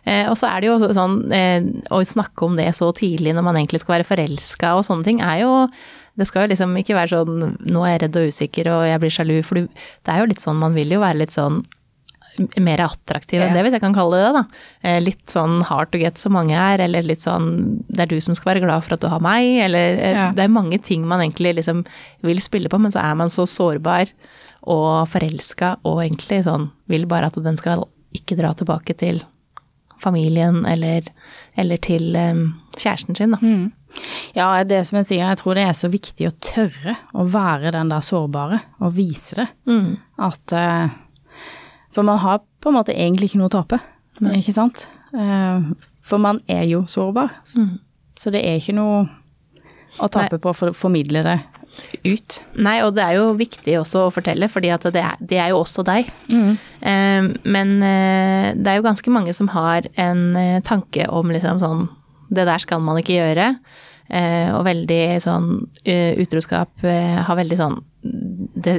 Eh, 0.04 0.26
og 0.32 0.38
så 0.40 0.50
er 0.50 0.64
det 0.64 0.72
jo 0.72 0.94
sånn, 0.98 1.18
eh, 1.30 1.62
å 1.94 2.02
snakke 2.02 2.48
om 2.48 2.56
det 2.58 2.72
så 2.74 2.88
tidlig 2.98 3.36
når 3.38 3.46
man 3.46 3.60
egentlig 3.60 3.84
skal 3.84 4.00
være 4.00 4.08
forelska 4.10 4.72
og 4.80 4.88
sånne 4.88 5.06
ting, 5.06 5.22
er 5.22 5.44
jo 5.44 5.52
Det 6.20 6.28
skal 6.28 6.46
jo 6.46 6.52
liksom 6.54 6.74
ikke 6.80 6.98
være 6.98 7.14
sånn 7.14 7.54
nå 7.72 7.84
er 7.86 7.94
jeg 7.94 8.02
redd 8.06 8.18
og 8.20 8.32
usikker 8.34 8.72
og 8.74 8.82
jeg 8.90 9.04
blir 9.04 9.14
sjalu, 9.16 9.38
for 9.48 9.60
du, 9.62 9.86
det 10.06 10.12
er 10.14 10.20
jo 10.24 10.32
litt 10.34 10.44
sånn, 10.44 10.60
man 10.60 10.76
vil 10.76 10.92
jo 10.92 11.00
være 11.04 11.22
litt 11.24 11.36
sånn 11.36 11.62
mer 12.64 12.80
attraktiv 12.86 13.42
enn 13.44 13.52
det, 13.56 13.64
hvis 13.66 13.74
jeg 13.76 13.84
kan 13.84 13.96
kalle 13.96 14.16
det 14.16 14.24
det, 14.24 14.36
da. 14.38 14.44
Eh, 14.88 15.00
litt 15.04 15.32
sånn 15.32 15.58
hard 15.68 15.92
to 15.92 16.00
get 16.00 16.20
som 16.22 16.32
mange 16.38 16.56
er, 16.56 16.80
eller 16.86 17.04
litt 17.04 17.24
sånn 17.26 17.50
det 17.90 18.06
er 18.06 18.12
du 18.12 18.22
som 18.24 18.38
skal 18.38 18.54
være 18.54 18.64
glad 18.64 18.86
for 18.86 18.96
at 18.96 19.04
du 19.04 19.10
har 19.12 19.24
meg, 19.24 19.50
eller 19.66 19.98
eh, 20.00 20.16
Ja. 20.16 20.30
Det 20.36 20.46
er 20.46 20.54
mange 20.54 20.80
ting 20.84 21.04
man 21.08 21.24
egentlig 21.24 21.58
liksom 21.60 21.84
vil 22.28 22.40
spille 22.44 22.72
på, 22.72 22.80
men 22.80 22.94
så 22.94 23.04
er 23.04 23.18
man 23.20 23.32
så 23.34 23.48
sårbar 23.50 24.12
og 24.62 25.10
forelska 25.12 25.78
og 25.84 26.04
egentlig 26.06 26.44
sånn 26.48 26.70
vil 26.92 27.08
bare 27.10 27.32
at 27.32 27.40
den 27.44 27.60
skal 27.60 27.88
ikke 28.16 28.38
dra 28.40 28.54
tilbake 28.56 28.96
til 29.00 29.24
familien 30.02 30.64
eller, 30.66 31.08
eller 31.60 31.82
til 31.84 32.16
eh, 32.16 32.46
kjæresten 32.78 33.18
sin, 33.18 33.36
da. 33.36 33.40
Mm. 33.42 33.72
Ja, 34.36 34.64
det 34.68 34.82
som 34.88 35.00
jeg 35.02 35.10
sier, 35.10 35.26
jeg 35.26 35.40
tror 35.42 35.58
det 35.58 35.66
er 35.68 35.78
så 35.78 35.90
viktig 35.92 36.30
å 36.30 36.36
tørre 36.44 36.96
å 37.18 37.26
være 37.32 37.74
den 37.76 37.92
der 37.92 38.06
sårbare, 38.06 38.62
og 38.80 38.96
vise 38.98 39.42
det. 39.42 39.48
Mm. 39.70 39.96
At 40.22 40.56
eh, 40.56 40.98
For 41.92 42.08
man 42.08 42.22
har 42.24 42.44
på 42.62 42.72
en 42.72 42.78
måte 42.78 42.96
egentlig 42.96 43.32
ikke 43.32 43.42
noe 43.42 43.52
å 43.52 43.56
tape, 43.58 43.82
ikke 44.22 44.56
sant? 44.56 44.86
Eh, 45.12 45.72
for 46.02 46.22
man 46.24 46.40
er 46.48 46.64
jo 46.70 46.86
sårbar. 46.88 47.34
Så 48.18 48.32
det 48.34 48.46
er 48.46 48.60
ikke 48.60 48.78
noe 48.78 49.08
å 50.00 50.08
tape 50.12 50.40
på 50.40 50.54
å 50.54 50.72
formidle 50.78 51.24
det 51.26 51.40
ut. 52.06 52.38
Nei, 52.60 52.78
og 52.84 52.96
det 52.96 53.04
er 53.04 53.16
jo 53.18 53.32
viktig 53.40 53.78
også 53.80 54.06
å 54.06 54.12
fortelle, 54.14 54.48
fordi 54.52 54.72
det 54.92 55.06
det 55.20 55.40
er 55.40 55.52
jo 55.52 55.62
også 55.62 55.84
deg. 55.88 56.10
Mm. 56.32 56.58
men 57.44 57.74
eh, 57.84 58.48
det 58.56 58.72
er 58.72 58.80
jo 58.80 58.88
ganske 58.88 59.12
mange 59.12 59.34
som 59.34 59.52
har 59.52 59.88
en 59.96 60.62
tanke 60.64 61.08
om 61.10 61.32
liksom 61.32 61.60
sånn 61.60 61.90
Det 62.32 62.48
der 62.48 62.64
skal 62.64 62.84
man 62.84 63.00
ikke 63.02 63.18
gjøre. 63.20 63.54
Eh, 64.12 64.50
og 64.56 64.66
veldig 64.68 65.04
sånn 65.24 65.52
eh, 65.88 66.18
Utroskap 66.20 66.84
eh, 66.84 67.20
har 67.24 67.38
veldig 67.40 67.58
sånn 67.60 67.78
det, 68.04 68.74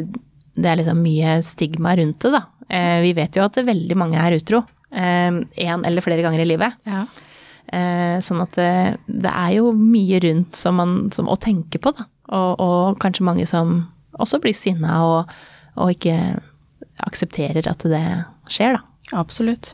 det 0.52 0.68
er 0.68 0.76
liksom 0.82 0.98
mye 1.00 1.38
stigma 1.46 1.94
rundt 1.96 2.20
det, 2.24 2.32
da. 2.34 2.42
Eh, 2.68 2.98
vi 3.06 3.14
vet 3.16 3.36
jo 3.38 3.44
at 3.46 3.56
det 3.56 3.68
veldig 3.68 3.96
mange 4.00 4.20
er 4.20 4.36
utro. 4.36 4.64
Én 4.92 5.86
eller 5.88 6.04
flere 6.04 6.20
ganger 6.20 6.42
i 6.42 6.48
livet. 6.50 6.74
Ja. 6.84 7.06
Eh, 7.72 8.18
sånn 8.20 8.42
at 8.44 8.56
det, 8.58 8.98
det 9.08 9.32
er 9.32 9.54
jo 9.56 9.70
mye 9.72 10.18
rundt 10.20 10.58
som 10.58 10.76
man, 10.76 10.96
som, 11.14 11.30
å 11.32 11.38
tenke 11.40 11.80
på, 11.80 11.94
da. 11.96 12.04
Og, 12.32 12.60
og 12.60 12.98
kanskje 13.00 13.24
mange 13.24 13.46
som 13.48 13.78
også 14.20 14.42
blir 14.42 14.56
sinna 14.56 14.98
og, 15.08 15.32
og 15.80 15.94
ikke 15.94 16.16
aksepterer 17.06 17.70
at 17.70 17.86
det 17.88 18.04
skjer, 18.52 18.76
da. 18.76 18.84
Absolutt. 19.16 19.72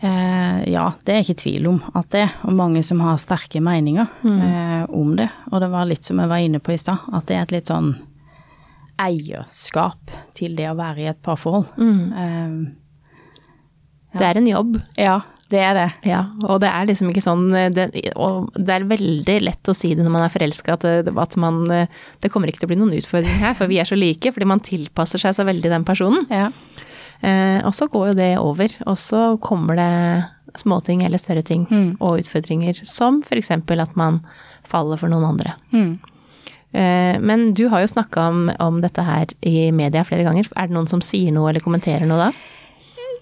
Eh, 0.00 0.60
ja, 0.72 0.86
det 1.04 1.12
er 1.12 1.24
ikke 1.24 1.36
tvil 1.42 1.66
om 1.68 1.80
at 1.98 2.06
det 2.14 2.22
er, 2.24 2.30
og 2.48 2.54
mange 2.56 2.80
som 2.86 3.02
har 3.04 3.18
sterke 3.20 3.60
meninger 3.60 4.08
eh, 4.24 4.84
om 4.96 5.10
det. 5.18 5.26
Og 5.52 5.60
det 5.60 5.68
var 5.74 5.84
litt 5.90 6.04
som 6.08 6.22
jeg 6.22 6.30
var 6.30 6.40
inne 6.40 6.60
på 6.64 6.72
i 6.72 6.78
stad, 6.80 7.02
at 7.12 7.26
det 7.28 7.36
er 7.36 7.42
et 7.44 7.52
litt 7.58 7.68
sånn 7.68 7.90
eierskap 9.00 10.10
til 10.36 10.56
det 10.58 10.68
å 10.70 10.76
være 10.78 11.04
i 11.04 11.10
et 11.10 11.20
parforhold. 11.24 11.68
Eh, 11.80 12.56
Det 14.18 14.26
er 14.26 14.40
en 14.40 14.48
jobb, 14.50 14.80
ja, 14.98 15.20
det 15.52 15.60
er 15.62 15.74
det. 15.76 15.88
ja. 16.10 16.24
Og 16.48 16.58
det 16.64 16.68
er 16.72 16.86
liksom 16.88 17.10
ikke 17.12 17.22
sånn 17.22 17.44
det, 17.74 17.84
Og 18.16 18.48
det 18.56 18.74
er 18.74 18.84
veldig 18.90 19.36
lett 19.44 19.70
å 19.70 19.74
si 19.76 19.92
det 19.94 20.02
når 20.02 20.10
man 20.16 20.24
er 20.26 20.32
forelska, 20.34 20.74
at, 20.74 20.84
at 21.10 21.36
man 21.36 21.60
Det 22.20 22.30
kommer 22.30 22.48
ikke 22.50 22.58
til 22.64 22.68
å 22.68 22.72
bli 22.72 22.80
noen 22.80 22.96
utfordring 22.98 23.38
her, 23.38 23.54
for 23.54 23.66
vi 23.70 23.78
er 23.78 23.84
så 23.86 23.94
like, 23.98 24.32
fordi 24.32 24.46
man 24.50 24.60
tilpasser 24.60 25.18
seg 25.22 25.34
så 25.38 25.44
veldig 25.46 25.70
den 25.70 25.84
personen. 25.86 26.26
Ja. 26.30 26.48
Eh, 27.22 27.60
og 27.66 27.74
så 27.76 27.88
går 27.92 28.08
jo 28.10 28.14
det 28.18 28.30
over, 28.40 28.76
og 28.86 28.96
så 28.98 29.36
kommer 29.44 29.76
det 29.76 30.60
småting 30.60 31.02
eller 31.06 31.18
større 31.20 31.42
ting 31.46 31.66
Mm. 31.70 31.96
og 32.00 32.18
utfordringer, 32.22 32.74
som 32.84 33.22
f.eks. 33.22 33.50
at 33.50 33.96
man 33.96 34.20
faller 34.64 34.96
for 34.96 35.08
noen 35.08 35.24
andre. 35.28 35.52
Mm. 35.72 35.98
Eh, 36.72 37.18
men 37.20 37.52
du 37.52 37.68
har 37.68 37.80
jo 37.82 37.86
snakka 37.92 38.28
om, 38.28 38.50
om 38.58 38.80
dette 38.80 39.02
her 39.02 39.26
i 39.42 39.70
media 39.70 40.02
flere 40.04 40.24
ganger. 40.24 40.48
Er 40.56 40.66
det 40.70 40.74
noen 40.76 40.88
som 40.88 41.00
sier 41.02 41.32
noe 41.34 41.50
eller 41.50 41.60
kommenterer 41.60 42.06
noe 42.06 42.18
da? 42.30 42.32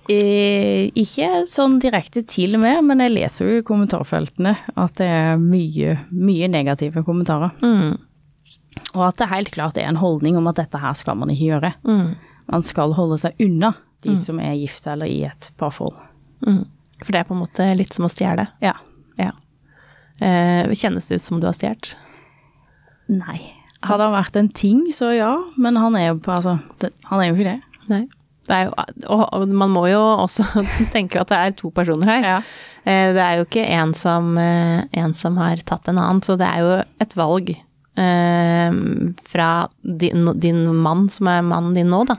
Eh, 0.08 0.88
ikke 0.96 1.42
sånn 1.50 1.76
direkte 1.82 2.22
til 2.24 2.54
og 2.56 2.62
med, 2.62 2.80
men 2.88 3.02
jeg 3.04 3.12
leser 3.12 3.44
jo 3.48 3.58
i 3.60 3.64
kommentarfeltene 3.66 4.54
at 4.80 4.94
det 5.00 5.08
er 5.08 5.36
mye, 5.42 5.98
mye 6.16 6.48
negative 6.48 7.02
kommentarer. 7.04 7.50
Mm. 7.60 7.98
Og 8.94 9.02
at 9.04 9.18
det 9.20 9.28
helt 9.28 9.50
klart 9.52 9.76
er 9.76 9.88
en 9.90 10.00
holdning 10.00 10.38
om 10.40 10.48
at 10.48 10.56
dette 10.62 10.80
her 10.80 10.96
skal 10.96 11.18
man 11.20 11.28
ikke 11.34 11.50
gjøre. 11.50 11.74
Mm. 11.84 12.14
Man 12.48 12.64
skal 12.64 12.94
holde 12.96 13.18
seg 13.20 13.36
unna 13.44 13.74
de 14.06 14.14
som 14.20 14.38
er 14.42 14.54
gifte 14.60 14.92
eller 14.92 15.10
i 15.10 15.22
et 15.28 15.50
parforhold. 15.58 15.98
Mm. 16.46 16.64
For 17.02 17.12
det 17.14 17.20
er 17.20 17.28
på 17.28 17.34
en 17.36 17.42
måte 17.42 17.66
litt 17.78 17.94
som 17.94 18.06
å 18.06 18.10
stjele. 18.12 18.46
Ja. 18.62 18.74
Ja. 19.18 19.32
Eh, 20.20 20.70
kjennes 20.74 21.06
det 21.06 21.18
ut 21.20 21.22
som 21.24 21.40
du 21.40 21.46
har 21.48 21.56
stjålet? 21.56 21.92
Nei. 23.08 23.38
Hadde 23.86 24.08
han 24.08 24.14
vært 24.16 24.36
en 24.36 24.48
ting, 24.50 24.80
så 24.92 25.12
ja, 25.14 25.32
men 25.56 25.76
han 25.78 25.94
er 25.96 26.08
jo 26.10 26.16
på, 26.24 26.32
altså, 26.34 26.56
det, 26.82 26.90
han 27.10 27.20
er 27.22 27.28
jo 27.30 27.36
ikke 27.38 27.52
det. 27.52 27.84
Nei. 27.92 28.00
Det 28.48 28.58
jo, 28.64 28.72
og, 29.12 29.22
og 29.36 29.50
man 29.52 29.70
må 29.74 29.84
jo 29.90 30.00
også 30.24 30.46
tenke 30.94 31.20
at 31.20 31.30
det 31.30 31.38
er 31.38 31.54
to 31.58 31.70
personer 31.74 32.10
her. 32.10 32.26
Ja. 32.26 32.38
Eh, 32.88 33.12
Det 33.14 33.22
er 33.22 33.38
jo 33.38 33.46
ikke 33.46 33.66
en 33.78 33.94
som, 33.94 34.32
eh, 34.40 34.82
en 34.98 35.14
som 35.14 35.36
har 35.40 35.62
tatt 35.68 35.88
en 35.92 36.00
annen, 36.00 36.22
så 36.26 36.36
det 36.40 36.48
er 36.48 36.64
jo 36.64 36.76
et 37.04 37.16
valg 37.18 37.52
eh, 37.54 38.78
fra 39.28 39.50
din, 39.82 40.30
din 40.40 40.64
mann, 40.82 41.06
som 41.12 41.28
er 41.30 41.44
mannen 41.46 41.76
din 41.78 41.90
nå, 41.92 42.02
da. 42.08 42.18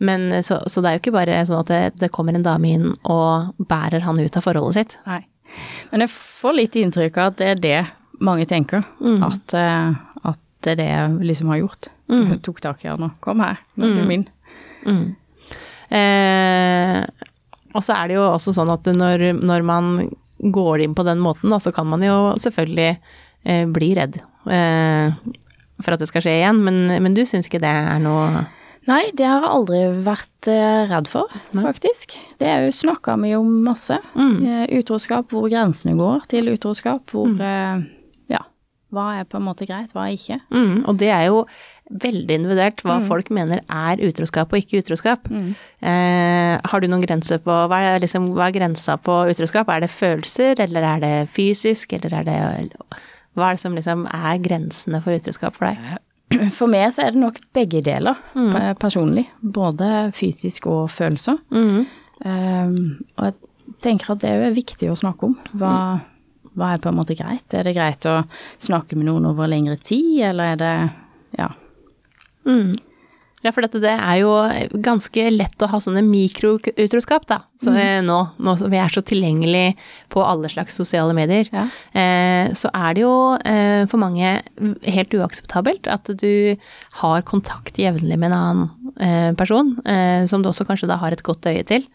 Men 0.00 0.30
så, 0.46 0.62
så 0.70 0.80
det 0.80 0.90
er 0.90 0.96
jo 0.96 1.02
ikke 1.02 1.16
bare 1.18 1.40
sånn 1.48 1.60
at 1.60 1.70
det, 1.70 1.80
det 2.00 2.12
kommer 2.14 2.36
en 2.36 2.46
dame 2.46 2.70
inn 2.72 2.86
og 3.04 3.52
bærer 3.68 4.06
han 4.06 4.20
ut 4.20 4.38
av 4.38 4.46
forholdet 4.46 4.78
sitt. 4.78 4.96
Nei. 5.08 5.22
Men 5.90 6.04
jeg 6.06 6.14
får 6.14 6.56
litt 6.56 6.78
inntrykk 6.78 7.18
av 7.18 7.32
at 7.32 7.40
det 7.40 7.48
er 7.50 7.64
det 7.64 7.80
mange 8.24 8.46
tenker. 8.48 8.86
At, 9.26 9.56
eh, 9.56 9.90
at 10.30 10.40
det 10.64 10.74
er 10.74 10.80
det 10.80 10.88
jeg 10.90 11.30
liksom 11.32 11.52
har 11.52 11.62
gjort. 11.62 11.90
Jeg 12.10 12.40
tok 12.46 12.62
tak 12.64 12.84
i 12.84 12.90
han 12.90 13.08
og 13.08 13.18
kom 13.24 13.42
her, 13.44 13.60
nå 13.76 13.88
er 13.88 13.98
du 13.98 14.06
min. 14.08 14.26
Eh, 15.90 17.00
og 17.74 17.84
så 17.84 17.96
er 17.96 18.10
det 18.10 18.18
jo 18.18 18.24
også 18.28 18.54
sånn 18.54 18.70
at 18.72 18.86
når, 18.94 19.30
når 19.38 19.66
man 19.66 19.92
går 20.40 20.86
inn 20.86 20.94
på 20.96 21.04
den 21.06 21.20
måten, 21.22 21.52
da, 21.52 21.60
så 21.60 21.72
kan 21.74 21.88
man 21.90 22.02
jo 22.04 22.16
selvfølgelig 22.40 22.90
eh, 23.44 23.66
bli 23.70 23.90
redd 23.98 24.16
eh, 24.48 25.12
for 25.80 25.94
at 25.94 26.00
det 26.00 26.08
skal 26.10 26.24
skje 26.24 26.38
igjen, 26.40 26.62
men, 26.64 26.86
men 27.04 27.16
du 27.16 27.22
syns 27.28 27.48
ikke 27.48 27.62
det 27.62 27.70
er 27.70 28.00
noe 28.02 28.46
Nei, 28.88 29.02
det 29.12 29.26
har 29.28 29.44
jeg 29.44 29.52
aldri 29.52 29.80
vært 30.06 30.48
eh, 30.48 30.82
redd 30.88 31.08
for, 31.10 31.32
faktisk. 31.52 32.16
Det 32.40 32.48
er 32.48 32.64
jo 32.64 32.72
snakka 32.74 33.18
vi 33.20 33.34
om 33.36 33.50
masse. 33.66 33.98
Mm. 34.16 34.68
utroskap, 34.80 35.28
hvor 35.34 35.50
grensene 35.52 35.96
går 35.98 36.24
til 36.32 36.48
utroskap, 36.54 37.12
hvor 37.12 37.28
mm. 37.28 37.84
Ja. 38.30 38.40
Hva 38.94 39.10
er 39.20 39.28
på 39.28 39.38
en 39.38 39.46
måte 39.50 39.68
greit, 39.68 39.92
hva 39.92 40.08
er 40.08 40.16
ikke? 40.16 40.40
Mm, 40.48 40.80
og 40.88 40.96
det 41.02 41.12
er 41.12 41.28
jo 41.28 41.44
veldig 41.90 42.36
individuelt 42.40 42.82
hva 42.86 43.00
folk 43.08 43.30
mener 43.34 43.60
er 43.66 44.02
utroskap 44.06 44.52
og 44.52 44.62
ikke 44.62 44.80
utroskap. 44.84 45.28
Eh, 45.30 46.56
har 46.72 46.80
du 46.80 46.88
noen 46.88 47.04
grenser 47.04 47.42
på 47.42 47.54
hva 47.70 47.80
er, 47.84 48.02
liksom, 48.02 48.30
hva 48.36 48.48
er 48.48 48.56
grensa 48.56 48.96
på 49.02 49.22
utroskap? 49.30 49.68
Er 49.68 49.84
det 49.84 49.92
følelser, 49.92 50.62
eller 50.64 50.86
er 50.94 51.02
det 51.04 51.14
fysisk, 51.34 51.92
eller 51.98 52.22
er 52.22 52.30
det 52.30 52.38
Hva 53.36 53.50
er 53.50 53.58
det 53.58 53.62
som 53.62 53.76
liksom 53.76 54.06
er 54.08 54.40
grensene 54.42 55.02
for 55.04 55.14
utroskap 55.14 55.58
for 55.58 55.68
deg? 55.68 56.00
For 56.58 56.70
meg 56.70 56.92
så 56.94 57.06
er 57.06 57.14
det 57.14 57.22
nok 57.22 57.40
begge 57.56 57.82
deler, 57.84 58.18
mm. 58.34 58.56
personlig. 58.80 59.26
Både 59.40 60.10
fysisk 60.16 60.68
og 60.70 60.90
følelser. 60.94 61.40
Mm. 61.50 61.86
Um, 62.20 62.76
og 63.16 63.30
jeg 63.30 63.76
tenker 63.84 64.14
at 64.14 64.22
det 64.22 64.30
er 64.34 64.54
viktig 64.56 64.90
å 64.92 64.98
snakke 64.98 65.30
om. 65.30 65.36
Hva, 65.58 65.74
hva 66.54 66.74
er 66.74 66.82
på 66.82 66.90
en 66.92 66.98
måte 67.00 67.16
greit? 67.18 67.46
Er 67.56 67.66
det 67.66 67.74
greit 67.78 68.06
å 68.08 68.20
snakke 68.60 68.98
med 68.98 69.08
noen 69.08 69.28
over 69.30 69.50
lengre 69.50 69.78
tid, 69.80 70.20
eller 70.32 70.54
er 70.54 70.62
det 70.62 70.76
Ja. 71.38 71.50
Mm. 72.48 72.72
Ja, 73.40 73.52
for 73.56 73.64
dette, 73.64 73.80
det 73.80 73.92
er 73.94 74.18
jo 74.20 74.32
ganske 74.84 75.22
lett 75.32 75.62
å 75.64 75.68
ha 75.72 75.78
sånne 75.80 76.02
mikroutroskap, 76.04 77.24
da. 77.30 77.38
Så 77.60 77.72
mm. 77.72 78.04
nå, 78.04 78.18
nå 78.36 78.54
som 78.60 78.72
vi 78.72 78.80
er 78.80 78.92
så 78.92 79.00
tilgjengelig 79.06 79.78
på 80.12 80.24
alle 80.24 80.50
slags 80.52 80.76
sosiale 80.76 81.14
medier, 81.16 81.48
Ja. 81.54 81.64
eh, 81.96 82.52
så 82.56 82.68
er 82.74 82.96
det 82.96 83.04
jo 83.06 83.14
eh, 83.40 83.86
for 83.88 84.02
mange 84.02 84.34
helt 84.84 85.16
uakseptabelt 85.16 85.88
at 85.88 86.10
du 86.20 86.56
har 87.00 87.24
kontakt 87.28 87.80
jevnlig 87.80 88.18
med 88.20 88.28
en 88.28 88.36
annen 88.36 88.94
eh, 89.00 89.30
person, 89.40 89.72
eh, 89.88 90.26
som 90.28 90.44
du 90.44 90.50
også 90.50 90.68
kanskje 90.68 90.90
da 90.90 91.00
har 91.00 91.16
et 91.16 91.24
godt 91.24 91.48
øye 91.48 91.64
til. 91.64 91.86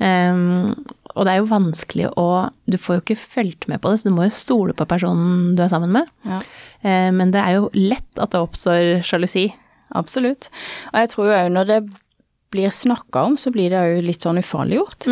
Um, 0.00 0.72
og 1.16 1.24
det 1.24 1.32
er 1.32 1.40
jo 1.40 1.48
vanskelig 1.48 2.08
å 2.20 2.26
Du 2.68 2.76
får 2.80 2.98
jo 2.98 3.02
ikke 3.04 3.20
fulgt 3.20 3.68
med 3.70 3.80
på 3.80 3.92
det, 3.92 4.00
så 4.00 4.08
du 4.08 4.16
må 4.16 4.26
jo 4.26 4.36
stole 4.36 4.74
på 4.76 4.88
personen 4.88 5.54
du 5.56 5.62
er 5.64 5.70
sammen 5.72 5.92
med. 5.94 6.08
Ja. 6.28 6.40
Eh, 6.82 7.12
men 7.12 7.32
det 7.36 7.44
er 7.44 7.60
jo 7.60 7.70
lett 7.76 8.20
at 8.20 8.32
det 8.32 8.42
oppstår 8.42 9.04
sjalusi. 9.06 9.46
Absolutt. 9.94 10.50
Og 10.92 10.98
jeg 11.02 11.10
tror 11.12 11.32
òg 11.36 11.52
når 11.54 11.66
det 11.70 11.80
blir 12.54 12.70
snakka 12.70 13.24
om, 13.26 13.36
så 13.36 13.50
blir 13.54 13.70
det 13.70 13.78
òg 13.82 14.04
litt 14.06 14.22
sånn 14.22 14.38
ufarliggjort. 14.40 15.06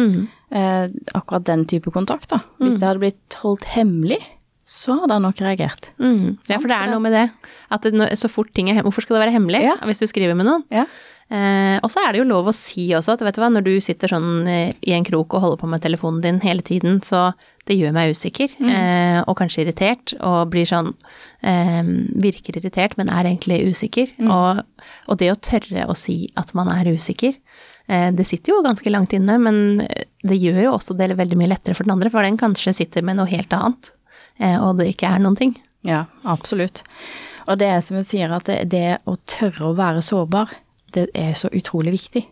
Eh, 0.54 0.86
akkurat 1.14 1.44
den 1.44 1.64
type 1.66 1.90
kontakt, 1.90 2.28
da. 2.30 2.40
Hvis 2.62 2.78
det 2.78 2.86
hadde 2.88 3.02
blitt 3.02 3.38
holdt 3.42 3.64
hemmelig, 3.74 4.20
så 4.64 4.94
hadde 5.00 5.12
han 5.18 5.22
nok 5.26 5.40
reagert. 5.44 5.90
Mm. 6.00 6.38
Ja, 6.48 6.56
for 6.58 6.68
det 6.70 6.76
er 6.78 6.88
noe 6.88 7.02
med 7.04 7.12
det. 7.12 7.24
At 7.74 7.82
det, 7.84 7.92
så 8.16 8.30
fort 8.32 8.54
ting 8.56 8.70
er 8.72 8.82
Hvorfor 8.82 9.04
skal 9.04 9.18
det 9.18 9.24
være 9.26 9.34
hemmelig 9.36 9.60
Ja. 9.66 9.74
hvis 9.84 10.00
du 10.00 10.06
skriver 10.08 10.34
med 10.38 10.46
noen? 10.46 10.64
Ja. 10.72 10.86
Eh, 11.32 11.78
og 11.80 11.88
så 11.88 12.02
er 12.04 12.12
det 12.12 12.20
jo 12.20 12.28
lov 12.28 12.50
å 12.50 12.54
si 12.54 12.90
også 12.94 13.14
at 13.14 13.22
vet 13.24 13.36
du 13.36 13.40
hva, 13.40 13.48
når 13.52 13.64
du 13.64 13.72
sitter 13.82 14.12
sånn 14.12 14.46
eh, 14.50 14.74
i 14.84 14.92
en 14.96 15.06
krok 15.06 15.34
og 15.34 15.44
holder 15.44 15.60
på 15.62 15.70
med 15.72 15.82
telefonen 15.84 16.20
din 16.24 16.40
hele 16.44 16.64
tiden, 16.64 17.00
så 17.04 17.30
det 17.64 17.78
gjør 17.78 17.94
meg 17.96 18.12
usikker, 18.12 18.52
eh, 18.60 19.20
og 19.24 19.38
kanskje 19.38 19.62
irritert, 19.64 20.12
og 20.20 20.50
blir 20.52 20.68
sånn 20.68 20.92
eh, 21.40 21.80
Virker 22.20 22.58
irritert, 22.60 22.98
men 23.00 23.08
er 23.08 23.30
egentlig 23.30 23.62
usikker. 23.72 24.12
Og, 24.28 24.60
og 25.08 25.20
det 25.20 25.30
å 25.32 25.40
tørre 25.40 25.86
å 25.88 25.96
si 25.96 26.18
at 26.40 26.52
man 26.56 26.68
er 26.72 26.92
usikker, 26.92 27.38
eh, 27.88 28.10
det 28.12 28.28
sitter 28.28 28.52
jo 28.52 28.64
ganske 28.66 28.92
langt 28.92 29.16
inne, 29.16 29.38
men 29.40 29.86
det 30.24 30.40
gjør 30.40 30.60
jo 30.66 30.74
også 30.76 30.96
det 30.98 31.14
veldig 31.16 31.40
mye 31.40 31.54
lettere 31.54 31.78
for 31.78 31.88
den 31.88 31.96
andre, 31.96 32.12
for 32.12 32.26
den 32.26 32.40
kanskje 32.40 32.76
sitter 32.82 33.06
med 33.06 33.16
noe 33.16 33.32
helt 33.32 33.56
annet, 33.56 33.94
eh, 34.40 34.58
og 34.60 34.76
det 34.82 34.92
ikke 34.92 35.08
er 35.08 35.24
noen 35.24 35.40
ting. 35.40 35.56
Ja, 35.88 36.04
absolutt. 36.28 36.84
Og 37.48 37.58
det 37.60 37.68
er 37.68 37.80
som 37.84 37.96
hun 37.96 38.06
sier, 38.06 38.32
at 38.32 38.48
det, 38.48 38.60
det 38.72 39.00
å 39.08 39.16
tørre 39.28 39.70
å 39.70 39.76
være 39.76 40.04
sårbar, 40.04 40.52
det 40.94 41.08
er 41.14 41.34
så 41.38 41.50
utrolig 41.52 41.96
viktig. 41.98 42.24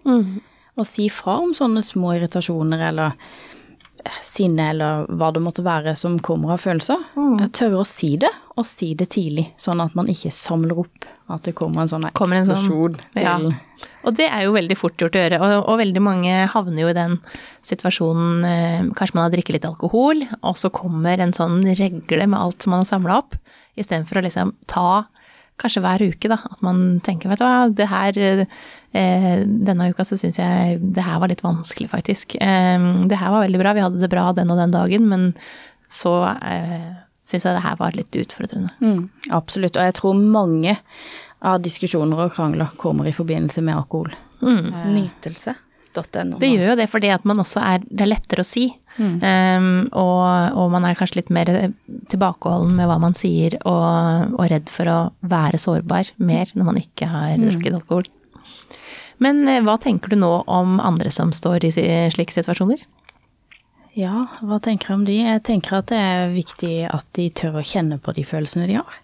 Å 0.73 0.85
si 0.89 1.09
fra 1.13 1.39
om 1.43 1.51
sånne 1.57 1.83
små 1.85 2.15
irritasjoner 2.17 2.87
eller 2.89 3.13
eh, 4.07 4.21
sinne 4.25 4.71
eller 4.73 5.05
hva 5.13 5.29
det 5.37 5.43
måtte 5.45 5.65
være 5.67 5.93
som 5.99 6.17
kommer 6.25 6.55
av 6.55 6.63
følelser. 6.65 7.03
Tørre 7.53 7.83
å 7.83 7.89
si 7.89 8.15
det, 8.23 8.31
og 8.57 8.65
si 8.69 8.95
det 8.99 9.11
tidlig, 9.13 9.51
sånn 9.61 9.83
at 9.85 9.95
man 9.99 10.09
ikke 10.09 10.33
samler 10.33 10.81
opp 10.85 11.07
at 11.33 11.45
det 11.47 11.55
kommer 11.57 11.85
en 11.85 11.93
sånn 11.93 12.07
sånn- 12.09 12.39
eksplosjon 12.39 12.97
til 13.15 13.23
Ja. 13.27 13.37
Og 14.07 14.15
det 14.15 14.29
er 14.31 14.45
jo 14.45 14.53
veldig 14.55 14.77
fort 14.79 14.97
gjort 14.99 15.17
å 15.19 15.21
gjøre, 15.23 15.39
og, 15.43 15.69
og 15.71 15.79
veldig 15.81 16.01
mange 16.03 16.33
havner 16.53 16.83
jo 16.85 16.91
i 16.91 16.97
den 16.97 17.17
situasjonen 17.67 18.45
eh, 18.47 18.83
Kanskje 18.99 19.17
man 19.17 19.25
har 19.27 19.33
drikket 19.35 19.57
litt 19.59 19.67
alkohol, 19.69 20.23
og 20.43 20.57
så 20.59 20.71
kommer 20.75 21.19
en 21.23 21.35
sånn 21.37 21.61
regle 21.79 22.27
med 22.31 22.39
alt 22.39 22.63
som 22.63 22.75
man 22.75 22.83
har 22.85 22.91
samla 22.91 23.19
opp, 23.23 23.37
istedenfor 23.79 24.21
å 24.21 24.25
liksom 24.27 24.55
ta 24.71 25.05
Kanskje 25.61 25.83
hver 25.85 26.05
uke, 26.11 26.31
da. 26.33 26.39
At 26.51 26.63
man 26.65 27.01
tenker, 27.05 27.31
vet 27.31 27.43
du 27.43 27.45
hva, 27.45 27.69
det 27.71 27.89
her 27.91 28.19
eh, 28.23 29.43
Denne 29.45 29.91
uka 29.93 30.07
så 30.07 30.19
syns 30.21 30.41
jeg 30.41 30.81
det 30.97 31.05
her 31.07 31.21
var 31.23 31.33
litt 31.33 31.45
vanskelig, 31.45 31.91
faktisk. 31.93 32.37
Eh, 32.41 32.89
det 33.09 33.21
her 33.21 33.35
var 33.35 33.45
veldig 33.47 33.63
bra, 33.63 33.75
vi 33.77 33.85
hadde 33.85 34.03
det 34.03 34.13
bra 34.13 34.31
den 34.37 34.53
og 34.53 34.61
den 34.61 34.75
dagen, 34.75 35.09
men 35.11 35.31
så 35.93 36.15
eh, 36.35 36.93
syns 37.21 37.47
jeg 37.47 37.57
det 37.57 37.65
her 37.65 37.77
var 37.81 37.97
litt 37.97 38.17
utfordrende. 38.19 38.73
Mm, 38.81 39.09
absolutt. 39.31 39.77
Og 39.77 39.91
jeg 39.91 39.99
tror 40.01 40.19
mange 40.19 40.77
av 41.43 41.61
diskusjoner 41.63 42.27
og 42.27 42.35
krangler 42.37 42.73
kommer 42.79 43.09
i 43.09 43.15
forbindelse 43.15 43.63
med 43.67 43.77
alkohol. 43.77 44.13
Nytelse.no. 44.43 46.39
Det 46.41 46.51
gjør 46.51 46.73
jo 46.73 46.79
det 46.81 46.89
fordi 46.91 47.13
at 47.15 47.27
man 47.29 47.43
også 47.43 47.63
er 47.63 47.85
Det 47.87 48.03
er 48.03 48.11
lettere 48.11 48.43
å 48.43 48.47
si. 48.47 48.67
Um, 48.99 49.69
og, 49.97 50.57
og 50.59 50.73
man 50.75 50.85
er 50.85 50.97
kanskje 50.99 51.23
litt 51.23 51.31
mer 51.33 51.49
tilbakeholden 52.13 52.75
med 52.77 52.91
hva 52.91 52.99
man 53.01 53.17
sier, 53.17 53.57
og, 53.65 54.35
og 54.37 54.51
redd 54.53 54.73
for 54.73 54.91
å 54.91 54.99
være 55.25 55.61
sårbar 55.63 56.13
mer 56.21 56.53
når 56.53 56.69
man 56.69 56.81
ikke 56.83 57.09
har 57.09 57.39
drukket 57.41 57.79
alkohol. 57.79 58.11
Men 59.23 59.45
eh, 59.49 59.63
hva 59.63 59.79
tenker 59.81 60.13
du 60.13 60.19
nå 60.19 60.33
om 60.51 60.81
andre 60.83 61.13
som 61.15 61.31
står 61.33 61.69
i 61.69 61.73
slike 61.73 62.35
situasjoner? 62.35 62.83
Ja, 63.95 64.27
hva 64.41 64.57
tenker 64.65 64.89
jeg 64.91 64.99
om 64.99 65.05
de? 65.05 65.19
Jeg 65.21 65.43
tenker 65.47 65.79
at 65.79 65.91
det 65.93 65.99
er 66.01 66.33
viktig 66.33 66.75
at 66.89 67.07
de 67.17 67.29
tør 67.37 67.61
å 67.61 67.67
kjenne 67.67 67.99
på 68.01 68.15
de 68.17 68.25
følelsene 68.25 68.67
de 68.71 68.79
har. 68.81 68.95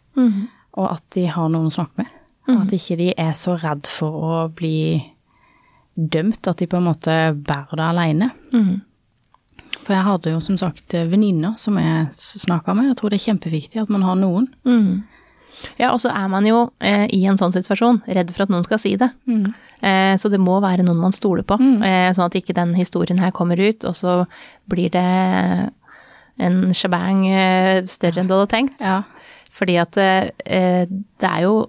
Og 0.81 0.87
at 0.89 1.05
de 1.15 1.27
har 1.29 1.51
noen 1.53 1.69
å 1.69 1.75
snakke 1.75 2.03
med. 2.03 2.15
At 2.65 2.73
ikke 2.73 2.97
de 2.97 3.11
er 3.21 3.35
så 3.37 3.59
redd 3.61 3.87
for 3.93 4.15
å 4.25 4.37
bli 4.57 4.97
dømt 5.99 6.47
at 6.49 6.57
de 6.63 6.67
på 6.71 6.79
en 6.79 6.87
måte 6.89 7.15
bærer 7.37 7.77
det 7.77 7.85
alene. 7.85 8.31
For 9.89 9.97
jeg 9.97 10.05
hadde 10.05 10.33
jo 10.35 10.41
som 10.45 10.59
sagt 10.61 10.93
venninner 11.09 11.55
som 11.57 11.79
jeg 11.81 12.11
snakka 12.13 12.75
med. 12.77 12.91
Jeg 12.91 12.99
tror 13.01 13.09
det 13.15 13.23
er 13.23 13.31
kjempeviktig 13.31 13.81
at 13.81 13.93
man 13.93 14.05
har 14.05 14.19
noen. 14.21 14.51
Ja, 15.79 15.95
og 15.95 16.03
så 16.03 16.13
er 16.13 16.29
man 16.29 16.45
jo 16.47 16.67
eh, 16.85 17.07
i 17.17 17.23
en 17.27 17.39
sånn 17.41 17.55
situasjon 17.55 18.03
redd 18.05 18.29
for 18.35 18.45
at 18.45 18.53
noen 18.53 18.67
skal 18.67 18.81
si 18.83 18.93
det. 19.01 19.09
Eh, 19.81 20.13
så 20.21 20.31
det 20.31 20.41
må 20.43 20.59
være 20.61 20.85
noen 20.85 21.01
man 21.01 21.17
stoler 21.17 21.47
på, 21.49 21.57
eh, 21.57 22.11
sånn 22.13 22.29
at 22.29 22.37
ikke 22.39 22.57
den 22.57 22.77
historien 22.77 23.19
her 23.23 23.33
kommer 23.35 23.57
ut, 23.57 23.87
og 23.89 23.97
så 23.97 24.21
blir 24.71 24.93
det 24.93 25.07
en 26.39 26.59
shabang 26.77 27.25
eh, 27.33 27.81
større 27.91 28.23
enn 28.23 28.31
du 28.31 28.37
hadde 28.37 28.53
tenkt. 28.53 28.85
Ja. 28.85 29.03
Fordi 29.59 29.81
at 29.81 29.97
eh, 29.99 30.85
det 30.87 31.33
er 31.33 31.47
jo 31.49 31.65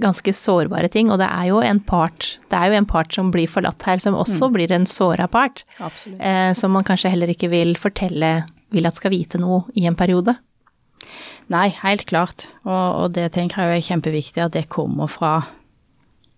ganske 0.00 0.32
sårbare 0.34 0.88
ting, 0.90 1.10
og 1.12 1.20
det 1.22 1.28
er 1.30 1.48
jo 1.52 1.60
en 1.62 1.78
part 1.80 2.38
Det 2.50 2.58
er 2.58 2.72
jo 2.72 2.78
en 2.80 2.86
part 2.86 3.12
som 3.14 3.30
blir 3.30 3.46
forlatt 3.50 3.82
her, 3.86 3.98
som 4.02 4.14
også 4.18 4.48
blir 4.52 4.72
en 4.74 4.86
såra 4.86 5.28
part. 5.30 5.62
Eh, 6.20 6.52
som 6.54 6.72
man 6.74 6.84
kanskje 6.84 7.10
heller 7.12 7.30
ikke 7.30 7.50
vil 7.52 7.76
fortelle 7.76 8.44
Vil 8.74 8.86
at 8.86 8.96
skal 8.98 9.12
vite 9.12 9.38
noe 9.38 9.64
i 9.78 9.84
en 9.86 9.94
periode. 9.94 10.34
Nei, 11.52 11.68
helt 11.84 12.06
klart. 12.10 12.48
Og, 12.64 13.04
og 13.04 13.12
det 13.14 13.28
tenker 13.36 13.62
jeg 13.70 13.78
er 13.84 13.86
kjempeviktig 13.86 14.42
at 14.42 14.52
det 14.56 14.68
kommer 14.72 15.06
fra 15.06 15.44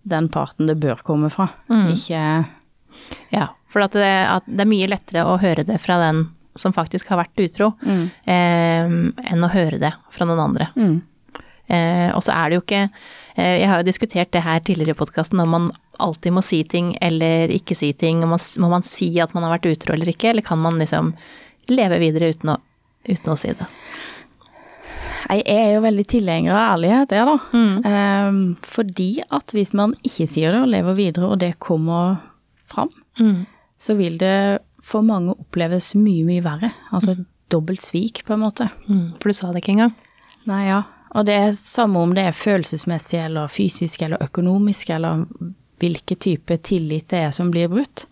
den 0.07 0.27
parten 0.29 0.67
det 0.69 0.77
bør 0.79 1.01
komme 1.03 1.31
fra. 1.33 1.49
Ikke 1.95 2.45
Ja, 3.31 3.47
for 3.67 3.81
at 3.87 3.91
det, 3.97 4.05
at 4.05 4.43
det 4.45 4.61
er 4.61 4.69
mye 4.69 4.87
lettere 4.91 5.25
å 5.25 5.39
høre 5.41 5.63
det 5.65 5.79
fra 5.81 5.97
den 5.97 6.27
som 6.57 6.73
faktisk 6.73 7.07
har 7.09 7.19
vært 7.23 7.37
utro, 7.43 7.73
eh, 8.25 8.85
enn 8.85 9.43
å 9.45 9.49
høre 9.51 9.79
det 9.79 9.93
fra 10.11 10.25
noen 10.25 10.39
andre. 10.45 10.67
Eh, 11.67 12.09
og 12.15 12.23
så 12.23 12.31
er 12.31 12.47
det 12.47 12.55
jo 12.55 12.61
ikke 12.63 12.83
eh, 13.35 13.57
Jeg 13.59 13.67
har 13.67 13.81
jo 13.81 13.87
diskutert 13.89 14.29
det 14.31 14.43
her 14.45 14.61
tidligere 14.63 14.95
i 14.95 14.99
podkasten, 15.01 15.41
om 15.43 15.51
man 15.51 15.65
alltid 15.99 16.31
må 16.31 16.43
si 16.45 16.61
ting 16.63 16.93
eller 17.03 17.51
ikke 17.51 17.75
si 17.75 17.91
ting. 17.93 18.21
Må 18.23 18.35
man, 18.35 18.43
må 18.63 18.69
man 18.71 18.85
si 18.87 19.09
at 19.23 19.33
man 19.35 19.43
har 19.47 19.57
vært 19.57 19.71
utro 19.73 19.95
eller 19.95 20.11
ikke, 20.13 20.31
eller 20.31 20.45
kan 20.45 20.61
man 20.61 20.79
liksom 20.79 21.13
leve 21.73 21.99
videre 21.99 22.31
uten 22.31 22.53
å, 22.55 22.59
uten 23.09 23.33
å 23.33 23.39
si 23.39 23.51
det? 23.57 23.67
Jeg 25.27 25.43
er 25.51 25.73
jo 25.73 25.83
veldig 25.83 26.05
tilhenger 26.07 26.53
av 26.55 26.77
ærlighet, 26.77 27.11
jeg, 27.11 27.27
da. 27.27 27.63
Ehm, 27.89 28.37
fordi 28.63 29.09
at 29.33 29.51
hvis 29.51 29.73
man 29.75 29.91
ikke 30.07 30.27
sier 30.29 30.55
det 30.55 30.61
og 30.63 30.69
lever 30.71 30.95
videre, 30.95 31.31
og 31.33 31.41
det 31.41 31.57
kommer 31.59 32.21
fram, 32.69 32.93
så 33.75 33.97
vil 33.99 34.15
det 34.21 34.61
for 34.87 35.03
mange 35.03 35.35
oppleves 35.35 35.91
mye, 35.99 36.23
mye 36.27 36.45
verre. 36.45 36.71
Altså 36.95 37.17
et 37.17 37.25
dobbelt 37.51 37.83
svik, 37.83 38.23
på 38.27 38.37
en 38.37 38.45
måte. 38.45 38.69
Mm, 38.87 39.17
for 39.19 39.31
du 39.31 39.35
sa 39.35 39.51
det 39.51 39.63
ikke 39.63 39.75
engang. 39.75 39.95
Nei, 40.47 40.61
ja. 40.69 40.83
Og 41.15 41.27
det 41.27 41.37
er 41.37 41.55
samme 41.55 42.01
om 42.03 42.13
det 42.15 42.25
er 42.27 42.35
følelsesmessig 42.35 43.19
eller 43.23 43.51
fysisk 43.51 44.01
eller 44.03 44.23
økonomisk, 44.23 44.89
eller 44.95 45.23
hvilken 45.79 46.19
type 46.19 46.57
tillit 46.65 47.07
det 47.13 47.23
er 47.27 47.31
som 47.35 47.51
blir 47.53 47.69
brutt. 47.71 48.07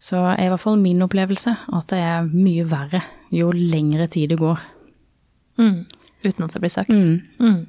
Så 0.00 0.20
er 0.32 0.46
i 0.46 0.50
hvert 0.52 0.62
fall 0.62 0.80
min 0.80 1.02
opplevelse 1.04 1.54
at 1.76 1.90
det 1.92 2.00
er 2.00 2.28
mye 2.28 2.64
verre 2.68 3.02
jo 3.30 3.50
lengre 3.54 4.08
tid 4.10 4.32
det 4.32 4.40
går. 4.40 4.60
Mm, 5.60 5.84
uten 6.24 6.46
at 6.46 6.54
det 6.54 6.62
blir 6.62 6.72
sagt. 6.72 6.90
Mm. 6.90 7.66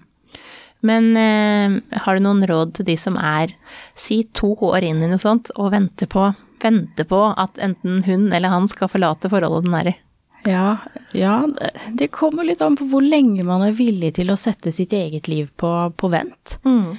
Men 0.81 1.09
eh, 1.17 1.99
har 2.01 2.17
du 2.17 2.23
noen 2.25 2.45
råd 2.47 2.73
til 2.77 2.87
de 2.87 2.95
som 2.97 3.17
er 3.19 3.53
si 3.99 4.23
to 4.33 4.55
år 4.71 4.87
inn 4.87 5.03
i 5.03 5.09
noe 5.11 5.21
sånt 5.21 5.51
og 5.57 5.73
venter 5.75 6.09
på, 6.09 6.31
venter 6.63 7.07
på 7.09 7.19
at 7.37 7.59
enten 7.61 8.01
hun 8.07 8.31
eller 8.33 8.53
han 8.53 8.69
skal 8.71 8.89
forlate 8.89 9.29
forholdet 9.29 9.67
den 9.67 9.77
er 9.77 9.91
i? 9.91 9.95
Ja, 10.45 10.77
ja, 11.13 11.45
det- 11.93 12.11
kommer 12.11 12.43
litt 12.47 12.61
an 12.61 12.75
på 12.75 12.87
hvor 12.89 13.01
lenge 13.05 13.43
man 13.45 13.61
er 13.61 13.73
villig 13.77 14.13
til 14.15 14.27
å 14.33 14.37
sette 14.39 14.71
sitt 14.73 14.91
eget 14.93 15.27
liv 15.27 15.49
på, 15.57 15.71
på 15.95 16.09
vent. 16.09 16.57
Mm. 16.65 16.97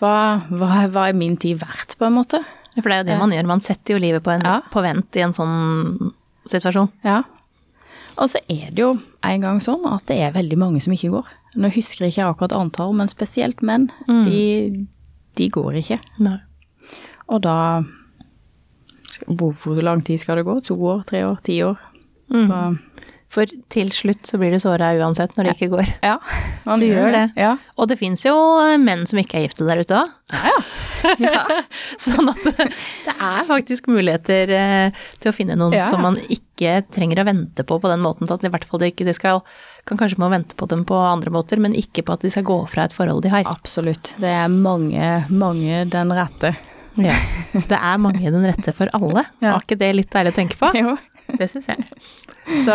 Hva, 0.00 0.12
hva, 0.50 0.68
hva 0.92 1.08
er 1.08 1.16
min 1.18 1.36
tid 1.36 1.58
verdt, 1.58 1.96
på 1.98 2.06
en 2.06 2.14
måte? 2.20 2.42
For 2.74 2.88
det 2.90 2.92
er 2.96 3.02
jo 3.04 3.08
det 3.12 3.18
man 3.18 3.30
gjør, 3.34 3.46
man 3.46 3.60
setter 3.62 3.94
jo 3.94 4.02
livet 4.02 4.22
på, 4.22 4.30
en, 4.34 4.42
Ja. 4.42 4.60
på 4.70 4.82
vent 4.82 5.16
i 5.16 5.22
en 5.26 5.32
sånn 5.32 6.12
situasjon. 6.50 6.90
Ja. 7.04 7.22
Og 8.18 8.28
så 8.30 8.38
er 8.50 8.70
det 8.70 8.78
jo 8.82 8.92
en 9.26 9.40
gang 9.42 9.58
sånn 9.62 9.86
at 9.90 10.06
det 10.06 10.18
er 10.22 10.32
veldig 10.34 10.58
mange 10.58 10.80
som 10.82 10.92
ikke 10.94 11.10
går. 11.14 11.26
Nå 11.56 11.70
husker 11.74 12.04
jeg 12.06 12.14
ikke 12.14 12.28
akkurat 12.30 12.52
antall, 12.58 12.92
men 12.94 13.08
spesielt 13.10 13.62
menn. 13.62 13.88
De, 14.06 14.86
de 15.38 15.48
går 15.50 15.78
ikke. 15.82 15.98
Nei. 16.22 16.38
Og 17.28 17.42
da 17.42 17.82
Hvor 19.26 19.52
hvor 19.54 19.80
lang 19.82 20.02
tid 20.02 20.18
skal 20.18 20.36
det 20.36 20.44
gå? 20.46 20.56
To 20.66 20.74
år, 20.90 21.04
tre 21.06 21.22
år, 21.24 21.38
ti 21.46 21.60
år? 21.62 21.78
Så- 22.30 22.78
For 23.34 23.50
til 23.68 23.88
slutt 23.90 24.22
så 24.30 24.38
blir 24.38 24.52
du 24.54 24.60
såra 24.62 24.92
uansett 24.94 25.32
når 25.34 25.48
det 25.48 25.54
ikke 25.56 25.70
går. 25.72 25.88
ja, 26.06 26.18
man 26.68 26.78
Du 26.78 26.86
gjør 26.86 27.10
det. 27.10 27.22
Ja. 27.36 27.56
Og 27.76 27.88
det 27.90 27.96
fins 27.98 28.22
jo 28.24 28.34
menn 28.78 29.02
som 29.10 29.18
ikke 29.18 29.40
er 29.40 29.48
gifte 29.48 29.66
der 29.66 29.80
ute 29.82 29.96
òg. 29.98 30.12
sånn 32.04 32.30
at 32.30 32.38
det, 32.46 32.68
det 33.08 33.14
er 33.18 33.48
faktisk 33.48 33.88
muligheter 33.90 34.52
eh, 34.54 35.00
til 35.20 35.32
å 35.32 35.34
finne 35.34 35.56
noen 35.58 35.74
Ja. 35.74 35.88
som 35.90 36.00
man 36.06 36.16
ikke 36.30 36.84
trenger 36.94 37.24
å 37.24 37.26
vente 37.26 37.64
på 37.66 37.80
på 37.82 37.90
den 37.90 38.04
måten. 38.04 38.30
At 38.30 38.44
i 38.46 38.52
hvert 38.54 38.64
fall 38.70 38.80
det 38.84 38.92
ikke 38.94 39.08
de 39.08 39.14
skal 39.16 39.42
Kan 39.84 39.98
kanskje 40.00 40.16
må 40.22 40.30
vente 40.32 40.54
på 40.56 40.64
dem 40.70 40.84
på 40.88 40.96
andre 40.96 41.28
måter, 41.34 41.58
men 41.60 41.74
ikke 41.76 42.04
på 42.06 42.14
at 42.14 42.22
de 42.24 42.30
skal 42.32 42.46
gå 42.46 42.54
fra 42.72 42.86
et 42.86 42.94
forhold 42.96 43.20
de 43.26 43.28
har. 43.34 43.42
Absolutt. 43.50 44.14
Det 44.22 44.30
er 44.30 44.46
mange, 44.48 45.26
mange 45.28 45.82
den 45.92 46.08
rette. 46.16 46.54
Ja. 46.96 47.12
Det 47.52 47.76
er 47.76 47.98
mange 48.00 48.22
den 48.32 48.46
rette 48.48 48.72
for 48.72 48.88
alle. 48.96 49.26
Ja. 49.42 49.50
Var 49.58 49.66
ikke 49.66 49.76
det 49.82 49.90
litt 49.98 50.14
deilig 50.14 50.32
å 50.32 50.38
tenke 50.38 50.56
på? 50.56 50.70
Jo. 50.78 50.94
Det 51.38 51.48
syns 51.50 51.70
jeg. 51.72 51.86
Så, 52.64 52.74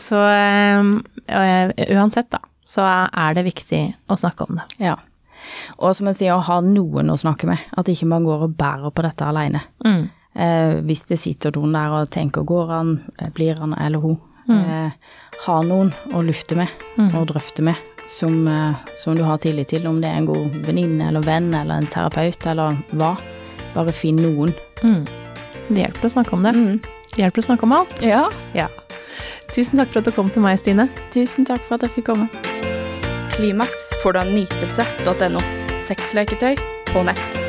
så 0.00 0.20
øh, 0.24 1.72
uansett, 1.96 2.30
da, 2.32 2.40
så 2.64 2.86
er 2.86 3.36
det 3.36 3.46
viktig 3.48 3.82
å 4.10 4.16
snakke 4.18 4.46
om 4.48 4.60
det. 4.60 4.66
Ja. 4.82 4.96
Og 5.80 5.94
som 5.96 6.08
jeg 6.10 6.20
sier, 6.20 6.36
å 6.36 6.46
ha 6.46 6.60
noen 6.64 7.12
å 7.12 7.18
snakke 7.20 7.48
med. 7.50 7.60
At 7.76 7.90
ikke 7.92 8.08
man 8.10 8.26
går 8.28 8.46
og 8.48 8.56
bærer 8.58 8.92
på 8.94 9.04
dette 9.06 9.28
alene. 9.28 9.62
Mm. 9.84 10.02
Eh, 10.40 10.74
hvis 10.86 11.06
det 11.10 11.18
sitter 11.20 11.54
noen 11.56 11.74
der 11.76 11.96
og 12.00 12.10
tenker 12.12 12.46
går 12.46 12.74
han, 12.74 12.92
eh, 13.18 13.32
blir 13.34 13.58
han 13.60 13.76
eller 13.78 14.02
hun. 14.04 14.18
Eh, 14.50 14.90
ha 15.46 15.56
noen 15.62 15.92
å 16.16 16.24
lufte 16.26 16.56
med 16.58 16.66
og 17.14 17.28
drøfte 17.30 17.62
med 17.62 17.78
som, 18.10 18.48
eh, 18.48 18.74
som 18.96 19.14
du 19.16 19.22
har 19.22 19.38
tillit 19.38 19.68
til, 19.68 19.86
om 19.86 20.00
det 20.00 20.10
er 20.10 20.18
en 20.18 20.26
god 20.26 20.56
venninne 20.66 21.08
eller 21.08 21.22
venn 21.22 21.54
eller 21.54 21.78
en 21.78 21.86
terapeut 21.86 22.46
eller 22.50 22.76
hva. 22.98 23.14
Bare 23.74 23.94
finn 23.94 24.18
noen. 24.18 24.54
Mm. 24.82 25.04
Det 25.70 25.84
hjelper 25.84 26.08
å 26.08 26.12
snakke 26.16 26.34
om 26.36 26.46
det. 26.46 26.52
Det 27.14 27.22
hjelper 27.22 27.42
å 27.42 27.46
snakke 27.46 27.66
om 27.66 27.74
alt. 27.78 27.92
Ja. 28.02 28.24
Ja. 28.56 28.68
Tusen 29.54 29.80
takk 29.80 29.90
for 29.90 30.02
at 30.02 30.10
du 30.10 30.14
kom 30.14 30.30
til 30.30 30.44
meg, 30.44 30.58
Stine. 30.62 30.88
Tusen 31.14 31.46
takk 31.48 31.62
for 31.66 31.78
at 31.78 31.86
jeg 31.86 31.96
fikk 31.98 32.10
komme. 32.12 32.28
Klimaks 33.34 33.90
får 34.02 34.14
du 34.14 34.22
av 34.22 34.34
nytelse.no. 34.34 35.44
Sexleketøy 35.86 36.58
på 36.90 37.06
nett. 37.06 37.39